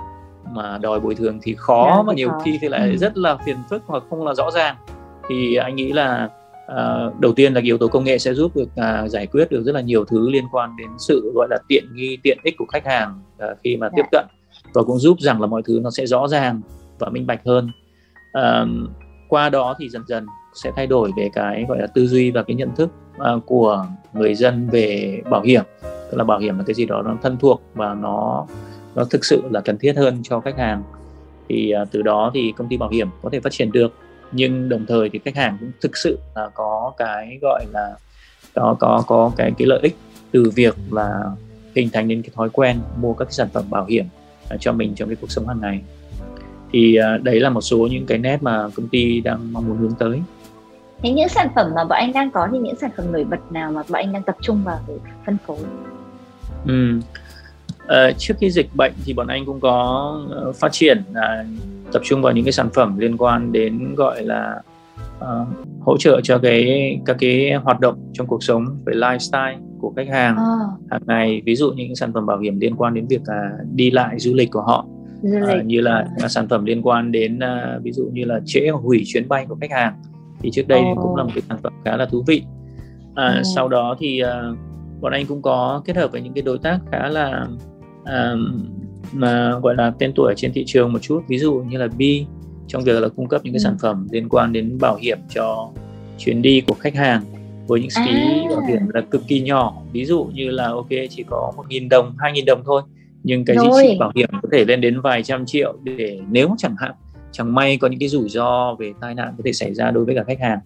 mà 0.52 0.78
đòi 0.78 1.00
bồi 1.00 1.16
thường 1.16 1.40
thì 1.42 1.56
khó 1.58 1.94
yeah, 1.94 2.06
và 2.06 2.14
nhiều 2.14 2.30
khó. 2.30 2.40
khi 2.46 2.58
thì 2.62 2.70
lại 2.70 2.90
ừ. 2.90 2.98
rất 2.98 3.18
là 3.18 3.38
phiền 3.46 3.58
phức 3.70 3.84
hoặc 3.86 4.04
không 4.10 4.26
là 4.26 4.34
rõ 4.34 4.52
ràng 4.52 4.76
thì 5.30 5.56
anh 5.56 5.76
nghĩ 5.76 5.92
là 5.92 6.30
uh, 6.66 7.20
đầu 7.20 7.34
tiên 7.34 7.54
là 7.54 7.62
yếu 7.62 7.78
tố 7.78 7.88
công 7.88 8.04
nghệ 8.04 8.18
sẽ 8.18 8.34
giúp 8.34 8.56
được 8.56 8.70
uh, 9.04 9.10
giải 9.10 9.28
quyết 9.28 9.52
được 9.52 9.64
rất 9.64 9.76
là 9.76 9.82
nhiều 9.82 10.06
thứ 10.06 10.30
liên 10.30 10.46
quan 10.52 10.76
đến 10.78 10.90
sự 10.98 11.32
gọi 11.36 11.48
là 11.50 11.58
tiện 11.68 11.84
nghi 11.96 12.18
tiện 12.24 12.38
ích 12.44 12.56
của 12.58 12.66
khách 12.72 12.86
hàng 12.86 13.22
uh, 13.36 13.58
khi 13.64 13.78
mà 13.78 13.86
yeah. 13.86 13.94
tiếp 13.96 14.04
dạ. 14.12 14.20
cận 14.22 14.26
và 14.74 14.84
cũng 14.84 15.00
giúp 15.00 15.20
rằng 15.20 15.42
là 15.42 15.48
mọi 15.48 15.62
thứ 15.66 15.80
nó 15.84 15.92
sẽ 15.92 16.06
rõ 16.06 16.28
ràng 16.28 16.62
và 17.00 17.10
minh 17.10 17.28
bạch 17.28 17.42
hơn 17.46 17.72
uh, 18.40 18.68
qua 19.30 19.50
đó 19.50 19.76
thì 19.80 19.90
dần 19.90 20.02
dần 20.08 20.26
sẽ 20.54 20.72
thay 20.76 20.88
đổi 20.88 21.12
về 21.18 21.30
cái 21.34 21.66
gọi 21.70 21.80
là 21.80 21.88
tư 21.88 22.08
duy 22.08 22.32
và 22.32 22.44
cái 22.44 22.56
nhận 22.56 22.76
thức 22.76 22.90
uh, 23.18 23.46
của 23.46 23.86
người 24.14 24.36
dân 24.36 24.70
về 24.70 25.18
bảo 25.30 25.42
hiểm. 25.42 25.64
Tức 25.82 26.18
là 26.18 26.24
bảo 26.24 26.40
hiểm 26.40 26.58
là 26.58 26.64
cái 26.68 26.74
gì 26.74 26.86
đó 26.86 27.02
nó 27.02 27.16
thân 27.22 27.38
thuộc 27.38 27.62
và 27.74 27.94
nó 27.94 28.46
nó 28.96 29.04
thực 29.06 29.26
sự 29.26 29.44
là 29.52 29.62
cần 29.62 29.78
thiết 29.78 29.98
hơn 29.98 30.20
cho 30.24 30.40
khách 30.40 30.58
hàng. 30.58 30.84
Thì 31.50 31.74
uh, 31.82 31.88
từ 31.92 32.02
đó 32.02 32.32
thì 32.34 32.54
công 32.58 32.68
ty 32.68 32.78
bảo 32.78 32.90
hiểm 32.90 33.08
có 33.22 33.30
thể 33.30 33.40
phát 33.40 33.52
triển 33.52 33.72
được 33.72 33.94
nhưng 34.32 34.70
đồng 34.70 34.86
thời 34.86 35.10
thì 35.10 35.20
khách 35.26 35.36
hàng 35.36 35.58
cũng 35.60 35.72
thực 35.82 35.98
sự 35.98 36.20
là 36.36 36.50
có 36.54 36.94
cái 36.98 37.38
gọi 37.42 37.66
là 37.74 37.96
có 38.56 38.76
có 38.80 39.04
có 39.08 39.32
cái 39.38 39.52
cái 39.58 39.68
lợi 39.68 39.80
ích 39.84 39.96
từ 40.32 40.52
việc 40.56 40.76
là 40.92 41.24
hình 41.76 41.90
thành 41.94 42.08
nên 42.08 42.22
cái 42.22 42.32
thói 42.36 42.50
quen 42.50 42.80
mua 43.02 43.14
các 43.14 43.26
cái 43.26 43.34
sản 43.34 43.48
phẩm 43.54 43.64
bảo 43.70 43.86
hiểm 43.86 44.06
uh, 44.54 44.62
cho 44.62 44.74
mình 44.74 44.96
trong 44.96 45.10
cái 45.10 45.16
cuộc 45.22 45.32
sống 45.32 45.48
hàng 45.48 45.62
ngày. 45.62 45.82
Thì 46.74 46.98
uh, 47.16 47.24
đấy 47.24 47.40
là 47.40 47.50
một 47.50 47.62
số 47.62 47.88
những 47.92 48.06
cái 48.06 48.18
nét 48.18 48.44
mà 48.44 48.70
công 48.76 48.88
ty 48.88 49.22
đang 49.22 49.54
mong 49.54 49.68
muốn 49.68 49.78
hướng 49.78 49.94
tới. 50.00 50.22
Thế 51.04 51.12
những 51.12 51.30
sản 51.30 51.48
phẩm 51.56 51.72
mà 51.76 51.84
bọn 51.84 51.98
anh 51.98 52.14
đang 52.14 52.32
có 52.32 52.48
thì 52.52 52.58
những 52.58 52.76
sản 52.76 52.92
phẩm 52.98 53.12
nổi 53.12 53.24
bật 53.24 53.52
nào 53.52 53.72
mà 53.72 53.82
bọn 53.90 54.02
anh 54.02 54.14
đang 54.14 54.24
tập 54.24 54.36
trung 54.42 54.64
vào 54.64 54.80
để 54.88 54.94
phân 55.26 55.38
phối? 55.48 55.58
Ừ. 56.68 57.00
À, 57.88 58.12
trước 58.18 58.34
khi 58.40 58.52
dịch 58.52 58.70
bệnh 58.76 58.94
thì 59.06 59.14
bọn 59.14 59.28
anh 59.28 59.46
cũng 59.46 59.60
có 59.60 60.18
uh, 60.50 60.56
phát 60.56 60.72
triển 60.72 61.04
uh, 61.12 61.48
tập 61.94 62.02
trung 62.06 62.22
vào 62.22 62.34
những 62.34 62.46
cái 62.46 62.52
sản 62.52 62.70
phẩm 62.74 62.98
liên 62.98 63.18
quan 63.18 63.52
đến 63.52 63.96
gọi 63.96 64.24
là 64.24 64.62
uh, 65.20 65.48
hỗ 65.82 65.98
trợ 65.98 66.22
cho 66.24 66.38
cái 66.38 67.00
các 67.06 67.16
cái 67.20 67.54
hoạt 67.54 67.80
động 67.80 68.12
trong 68.14 68.28
cuộc 68.28 68.44
sống 68.44 68.66
về 68.86 68.94
lifestyle 68.94 69.58
của 69.80 69.94
khách 69.96 70.10
hàng 70.10 70.38
à. 70.38 70.56
hàng 70.92 71.02
ngày 71.08 71.42
ví 71.46 71.56
dụ 71.56 71.72
những 71.72 71.96
sản 71.96 72.14
phẩm 72.14 72.26
bảo 72.26 72.40
hiểm 72.40 72.60
liên 72.60 72.76
quan 72.76 72.94
đến 72.94 73.08
việc 73.08 73.22
uh, 73.22 73.68
đi 73.76 73.92
lại 73.92 74.20
du 74.20 74.34
lịch 74.34 74.52
của 74.52 74.62
họ 74.62 74.86
uh, 75.28 75.66
như 75.66 75.82
là 75.82 76.08
uh, 76.26 76.32
sản 76.32 76.48
phẩm 76.48 76.66
liên 76.66 76.82
quan 76.82 77.12
đến 77.12 77.40
uh, 77.40 77.84
ví 77.84 77.92
dụ 77.92 78.10
như 78.14 78.26
là 78.26 78.40
trễ 78.46 78.70
hủy 78.70 79.04
chuyến 79.06 79.28
bay 79.28 79.46
của 79.50 79.58
khách 79.62 79.72
hàng 79.72 79.94
thì 80.42 80.52
trước 80.52 80.68
đây 80.68 80.82
oh. 80.92 80.98
cũng 81.02 81.16
là 81.16 81.24
một 81.24 81.30
cái 81.36 81.42
sản 81.50 81.58
phẩm 81.64 81.74
khá 81.86 81.98
là 81.98 82.06
thú 82.06 82.24
vị 82.28 82.44
à, 83.16 83.36
oh. 83.40 83.46
sau 83.56 83.68
đó 83.68 83.96
thì 84.00 84.22
uh, 84.24 84.58
bọn 85.02 85.14
anh 85.14 85.26
cũng 85.26 85.42
có 85.42 85.82
kết 85.86 85.96
hợp 85.96 86.12
với 86.12 86.22
những 86.22 86.34
cái 86.34 86.42
đối 86.42 86.58
tác 86.58 86.80
khá 86.92 87.10
là 87.10 87.48
uh, 88.02 88.40
mà 89.14 89.60
gọi 89.64 89.76
là 89.76 89.94
tên 90.00 90.12
tuổi 90.16 90.34
trên 90.38 90.54
thị 90.54 90.64
trường 90.68 90.94
một 90.94 91.00
chút 91.02 91.22
ví 91.28 91.40
dụ 91.40 91.54
như 91.54 91.78
là 91.78 91.88
B 91.88 92.02
trong 92.68 92.84
việc 92.84 93.02
là 93.02 93.08
cung 93.08 93.28
cấp 93.28 93.42
những 93.44 93.54
cái 93.54 93.60
ừ. 93.60 93.64
sản 93.64 93.78
phẩm 93.82 94.08
liên 94.12 94.30
quan 94.30 94.54
đến 94.54 94.78
bảo 94.82 94.96
hiểm 94.96 95.20
cho 95.30 95.70
chuyến 96.18 96.42
đi 96.42 96.62
của 96.62 96.76
khách 96.80 96.96
hàng 96.96 97.24
với 97.68 97.82
những 97.82 97.90
phí 98.06 98.12
à. 98.12 98.46
bảo 98.50 98.62
hiểm 98.68 98.88
là 98.94 99.02
cực 99.02 99.22
kỳ 99.28 99.42
nhỏ 99.42 99.74
ví 99.92 100.06
dụ 100.06 100.30
như 100.34 100.50
là 100.50 100.68
ok 100.68 100.90
chỉ 101.10 101.24
có 101.30 101.54
một 101.58 101.64
nghìn 101.70 101.90
đồng 101.90 102.16
hai 102.20 102.32
nghìn 102.32 102.46
đồng 102.46 102.62
thôi 102.66 102.82
nhưng 103.24 103.46
cái 103.46 103.56
giá 103.56 103.64
trị 103.82 103.98
bảo 104.00 104.12
hiểm 104.16 104.30
có 104.42 104.50
thể 104.52 104.66
lên 104.66 104.82
đến 104.82 105.02
vài 105.02 105.24
trăm 105.24 105.46
triệu 105.46 105.76
để 105.84 106.20
nếu 106.30 106.50
chẳng 106.58 106.76
hạn 106.80 106.92
chẳng 107.32 107.56
may 107.56 107.78
có 107.78 107.88
những 107.88 108.00
cái 108.00 108.10
rủi 108.10 108.30
ro 108.30 108.76
về 108.80 108.94
tai 109.02 109.16
nạn 109.16 109.34
có 109.38 109.42
thể 109.46 109.54
xảy 109.54 109.74
ra 109.74 109.92
đối 109.92 110.06
với 110.06 110.16
cả 110.16 110.24
khách 110.24 110.40
hàng. 110.40 110.60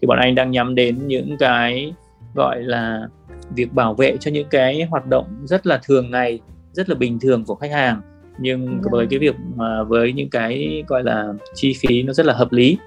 Thì 0.00 0.06
bọn 0.06 0.18
anh 0.18 0.34
đang 0.34 0.50
nhắm 0.50 0.74
đến 0.74 1.08
những 1.08 1.36
cái 1.38 1.92
gọi 2.34 2.62
là 2.62 3.08
việc 3.54 3.72
bảo 3.72 3.94
vệ 3.94 4.16
cho 4.20 4.30
những 4.30 4.48
cái 4.50 4.82
hoạt 4.90 5.06
động 5.06 5.26
rất 5.44 5.66
là 5.66 5.80
thường 5.84 6.10
ngày 6.10 6.40
rất 6.72 6.88
là 6.88 6.94
bình 6.94 7.18
thường 7.20 7.44
của 7.44 7.54
khách 7.54 7.70
hàng. 7.70 8.00
Nhưng 8.38 8.80
với 8.90 9.06
cái 9.10 9.18
việc 9.18 9.34
mà 9.54 9.82
với 9.82 10.12
những 10.12 10.30
cái 10.30 10.84
gọi 10.88 11.04
là 11.04 11.32
chi 11.54 11.74
phí 11.80 12.02
nó 12.02 12.12
rất 12.12 12.26
là 12.26 12.34
hợp 12.34 12.52
lý 12.52 12.78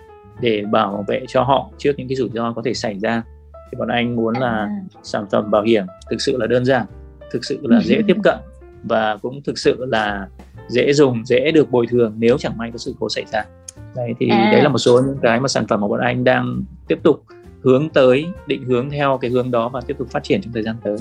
để 0.41 0.63
bảo 0.71 1.05
vệ 1.07 1.25
cho 1.27 1.43
họ 1.43 1.69
trước 1.77 1.91
những 1.97 2.07
cái 2.07 2.15
rủi 2.15 2.29
ro 2.33 2.53
có 2.53 2.61
thể 2.65 2.73
xảy 2.73 2.99
ra 2.99 3.23
thì 3.71 3.75
bọn 3.77 3.87
anh 3.87 4.15
muốn 4.15 4.37
là 4.37 4.49
à. 4.49 4.69
sản 5.03 5.25
phẩm 5.31 5.51
bảo 5.51 5.61
hiểm 5.61 5.85
thực 6.09 6.21
sự 6.21 6.37
là 6.37 6.47
đơn 6.47 6.65
giản 6.65 6.85
thực 7.31 7.45
sự 7.45 7.59
là 7.63 7.81
dễ 7.81 8.01
tiếp 8.07 8.17
cận 8.23 8.37
và 8.83 9.17
cũng 9.21 9.41
thực 9.43 9.57
sự 9.57 9.85
là 9.85 10.27
dễ 10.67 10.93
dùng 10.93 11.25
dễ 11.25 11.51
được 11.51 11.71
bồi 11.71 11.87
thường 11.87 12.13
nếu 12.17 12.37
chẳng 12.37 12.57
may 12.57 12.71
có 12.71 12.77
sự 12.77 12.95
cố 12.99 13.09
xảy 13.09 13.25
ra 13.31 13.43
đấy 13.95 14.13
thì 14.19 14.29
à. 14.29 14.49
đấy 14.51 14.61
là 14.61 14.69
một 14.69 14.77
số 14.77 15.01
những 15.05 15.17
cái 15.21 15.39
mà 15.39 15.47
sản 15.47 15.67
phẩm 15.67 15.81
mà 15.81 15.87
bọn 15.87 15.99
anh 15.99 16.23
đang 16.23 16.63
tiếp 16.87 16.99
tục 17.03 17.23
hướng 17.63 17.89
tới 17.89 18.25
định 18.47 18.63
hướng 18.63 18.89
theo 18.89 19.17
cái 19.21 19.31
hướng 19.31 19.51
đó 19.51 19.69
và 19.69 19.81
tiếp 19.81 19.95
tục 19.99 20.07
phát 20.11 20.23
triển 20.23 20.41
trong 20.41 20.53
thời 20.53 20.63
gian 20.63 20.75
tới 20.83 20.97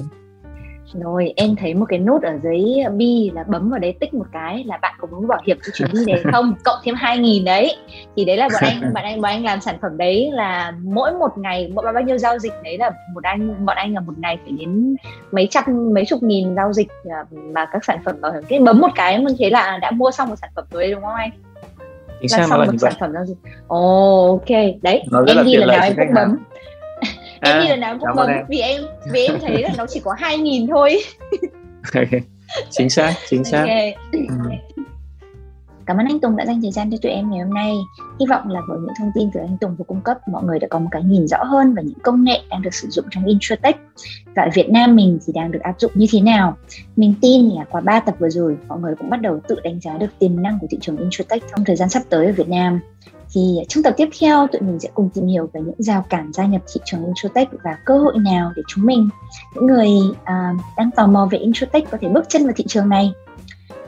rồi 0.94 1.33
em 1.37 1.57
thấy 1.57 1.74
một 1.74 1.87
cái 1.88 1.98
nút 1.98 2.22
ở 2.22 2.33
dưới 2.42 2.61
bi 2.96 3.31
là 3.35 3.44
bấm 3.48 3.70
vào 3.70 3.79
đấy 3.79 3.94
tích 4.01 4.14
một 4.14 4.27
cái 4.33 4.64
là 4.64 4.77
bạn 4.77 4.94
có 4.98 5.09
muốn 5.11 5.29
bảo 5.29 5.40
hiểm 5.46 5.59
cho 5.66 5.72
chuyến 5.74 5.88
đi 5.92 6.12
đấy 6.12 6.22
không? 6.33 6.55
Cộng 6.64 6.79
thêm 6.85 6.94
hai 6.94 7.18
nghìn 7.18 7.44
đấy. 7.44 7.77
Thì 8.16 8.24
đấy 8.24 8.37
là 8.37 8.48
bọn 8.53 8.62
anh 8.64 8.81
bọn 8.94 9.05
anh 9.05 9.20
bọn 9.20 9.31
anh 9.31 9.44
làm 9.44 9.61
sản 9.61 9.79
phẩm 9.83 9.96
đấy 9.96 10.31
là 10.33 10.72
mỗi 10.83 11.12
một 11.12 11.38
ngày 11.38 11.70
mỗi 11.74 11.92
bao 11.92 12.03
nhiêu 12.03 12.18
giao 12.18 12.38
dịch 12.38 12.53
đấy 12.64 12.79
là 12.79 12.90
một 13.14 13.24
anh 13.24 13.66
bọn 13.66 13.77
anh 13.77 13.94
là 13.94 14.01
một 14.01 14.18
ngày 14.18 14.38
phải 14.44 14.53
đến 14.59 14.96
mấy 15.33 15.48
trăm 15.51 15.94
mấy 15.94 16.05
chục 16.05 16.22
nghìn 16.22 16.57
giao 16.57 16.72
dịch 16.72 16.88
à, 17.11 17.24
mà 17.53 17.66
các 17.72 17.85
sản 17.85 17.98
phẩm 18.05 18.20
bảo 18.20 18.33
hiểm 18.33 18.42
cái 18.48 18.59
bấm 18.59 18.81
một 18.81 18.90
cái 18.94 19.18
như 19.18 19.35
thế 19.38 19.51
là 19.51 19.79
đã 19.83 19.90
mua 19.90 20.11
xong 20.11 20.29
một 20.29 20.37
sản 20.37 20.51
phẩm 20.57 20.64
rồi 20.70 20.90
đúng 20.90 21.03
không 21.03 21.14
anh? 21.14 21.31
Chính 22.20 22.38
là 22.38 22.46
xong 22.46 22.66
một 22.66 22.72
sản 22.81 22.92
phẩm 23.01 23.12
giao 23.12 23.24
dịch. 23.24 23.37
Ồ 23.66 24.33
oh, 24.33 24.40
ok. 24.40 24.59
Đấy 24.83 25.03
em 25.27 25.44
ghi 25.44 25.57
là 25.57 25.66
nào 25.66 25.85
em 25.85 25.94
cũng 25.96 26.14
bấm 26.14 26.38
em 27.40 27.57
à, 27.57 27.61
đi 27.61 27.68
lần 27.68 27.81
nào 27.81 27.98
cũng 28.01 28.09
bấm 28.16 28.31
vì 28.48 28.59
em 28.59 28.83
vì 29.12 29.27
em 29.27 29.40
thấy 29.40 29.62
là 29.62 29.70
nó 29.77 29.87
chỉ 29.88 30.01
có 30.01 30.14
hai 30.18 30.38
nghìn 30.38 30.66
thôi 30.66 30.98
chính 32.70 32.90
xác 32.90 33.14
chính 33.29 33.44
xác 33.44 33.61
okay. 33.61 33.94
ừ. 34.12 34.18
Cảm 35.88 35.96
ơn 35.96 36.07
anh 36.07 36.20
Tùng 36.20 36.37
đã 36.37 36.46
dành 36.46 36.62
thời 36.62 36.72
gian 36.72 36.90
cho 36.90 36.96
tụi 37.03 37.12
em 37.12 37.31
ngày 37.31 37.40
hôm 37.40 37.55
nay. 37.55 37.72
Hy 38.20 38.27
vọng 38.27 38.48
là 38.48 38.61
với 38.68 38.79
những 38.79 38.94
thông 38.98 39.11
tin 39.14 39.31
từ 39.35 39.40
anh 39.40 39.59
Tùng 39.61 39.77
vừa 39.77 39.85
cung 39.85 40.01
cấp, 40.01 40.18
mọi 40.29 40.44
người 40.44 40.59
đã 40.59 40.68
có 40.70 40.79
một 40.79 40.88
cái 40.90 41.03
nhìn 41.03 41.29
rõ 41.29 41.44
hơn 41.44 41.74
về 41.74 41.83
những 41.83 41.98
công 42.03 42.24
nghệ 42.24 42.40
đang 42.51 42.62
được 42.62 42.74
sử 42.74 42.88
dụng 42.88 43.05
trong 43.11 43.24
Insurtech 43.24 43.77
và 44.37 44.42
ở 44.42 44.48
Việt 44.55 44.70
Nam 44.70 44.96
mình 44.96 45.18
thì 45.27 45.33
đang 45.33 45.51
được 45.51 45.61
áp 45.62 45.74
dụng 45.79 45.92
như 45.94 46.07
thế 46.12 46.20
nào. 46.20 46.57
Mình 46.96 47.14
tin 47.20 47.48
là 47.48 47.64
qua 47.70 47.81
3 47.81 48.01
tập 48.01 48.14
vừa 48.18 48.31
rồi, 48.31 48.57
mọi 48.68 48.81
người 48.81 48.94
cũng 48.98 49.11
bắt 49.11 49.20
đầu 49.20 49.40
tự 49.48 49.57
đánh 49.64 49.81
giá 49.81 49.98
được 49.98 50.18
tiềm 50.18 50.42
năng 50.42 50.59
của 50.61 50.66
thị 50.70 50.79
trường 50.81 50.96
Insurtech 50.96 51.42
trong 51.51 51.64
thời 51.64 51.77
gian 51.77 51.88
sắp 51.88 52.03
tới 52.09 52.27
ở 52.27 52.33
Việt 52.33 52.48
Nam 52.48 52.81
thì 53.34 53.58
trong 53.68 53.82
tập 53.82 53.94
tiếp 53.96 54.08
theo 54.20 54.46
tụi 54.46 54.60
mình 54.60 54.80
sẽ 54.80 54.88
cùng 54.94 55.10
tìm 55.14 55.26
hiểu 55.26 55.50
về 55.52 55.60
những 55.60 55.74
rào 55.78 56.04
cản 56.10 56.32
gia 56.32 56.46
nhập 56.46 56.62
thị 56.74 56.80
trường 56.84 57.04
Introtech 57.04 57.48
và 57.64 57.78
cơ 57.84 57.98
hội 57.98 58.14
nào 58.18 58.52
để 58.56 58.62
chúng 58.68 58.86
mình, 58.86 59.08
những 59.54 59.66
người 59.66 59.88
uh, 60.12 60.60
đang 60.76 60.90
tò 60.96 61.06
mò 61.06 61.28
về 61.30 61.38
Introtech 61.38 61.90
có 61.90 61.98
thể 62.00 62.08
bước 62.08 62.28
chân 62.28 62.44
vào 62.44 62.52
thị 62.56 62.64
trường 62.68 62.88
này. 62.88 63.12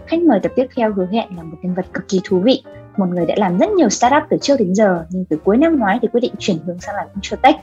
Khách 0.07 0.23
mời 0.23 0.41
tập 0.43 0.53
tiếp 0.57 0.67
theo 0.77 0.93
hứa 0.93 1.07
hẹn 1.07 1.37
là 1.37 1.43
một 1.43 1.57
nhân 1.63 1.75
vật 1.75 1.87
cực 1.93 2.09
kỳ 2.09 2.21
thú 2.25 2.41
vị, 2.41 2.63
một 2.97 3.07
người 3.07 3.27
đã 3.27 3.35
làm 3.39 3.59
rất 3.59 3.71
nhiều 3.71 3.89
startup 3.89 4.23
từ 4.31 4.37
trước 4.43 4.57
đến 4.59 4.75
giờ 4.75 5.05
nhưng 5.11 5.25
từ 5.25 5.37
cuối 5.45 5.57
năm 5.57 5.79
ngoái 5.79 5.99
thì 6.03 6.09
quyết 6.09 6.21
định 6.21 6.35
chuyển 6.39 6.59
hướng 6.67 6.81
sang 6.81 6.95
làm 6.95 7.07
Introtech. 7.15 7.57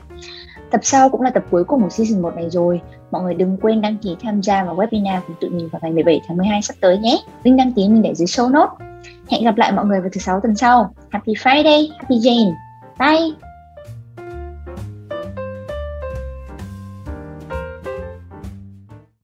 Tập 0.70 0.80
sau 0.84 1.08
cũng 1.08 1.20
là 1.20 1.30
tập 1.30 1.44
cuối 1.50 1.64
cùng 1.64 1.82
của 1.82 1.88
season 1.88 2.22
1 2.22 2.36
này 2.36 2.50
rồi. 2.50 2.80
Mọi 3.10 3.22
người 3.22 3.34
đừng 3.34 3.56
quên 3.60 3.80
đăng 3.80 3.96
ký 3.96 4.16
tham 4.22 4.42
gia 4.42 4.64
vào 4.64 4.76
webinar 4.76 5.20
của 5.28 5.34
tụi 5.40 5.50
mình 5.50 5.68
vào 5.72 5.80
ngày 5.82 5.92
17 5.92 6.20
tháng 6.28 6.36
12 6.36 6.62
sắp 6.62 6.74
tới 6.80 6.98
nhé. 6.98 7.18
Link 7.42 7.58
đăng 7.58 7.72
ký 7.72 7.88
mình 7.88 8.02
để 8.02 8.14
dưới 8.14 8.26
show 8.26 8.50
note. 8.50 8.84
Hẹn 9.28 9.44
gặp 9.44 9.56
lại 9.56 9.72
mọi 9.72 9.84
người 9.84 10.00
vào 10.00 10.10
thứ 10.12 10.20
sáu 10.20 10.40
tuần 10.40 10.56
sau. 10.56 10.94
Happy 11.10 11.32
Friday, 11.32 11.88
Happy 11.98 12.16
Jane. 12.16 12.52
Bye! 12.98 13.47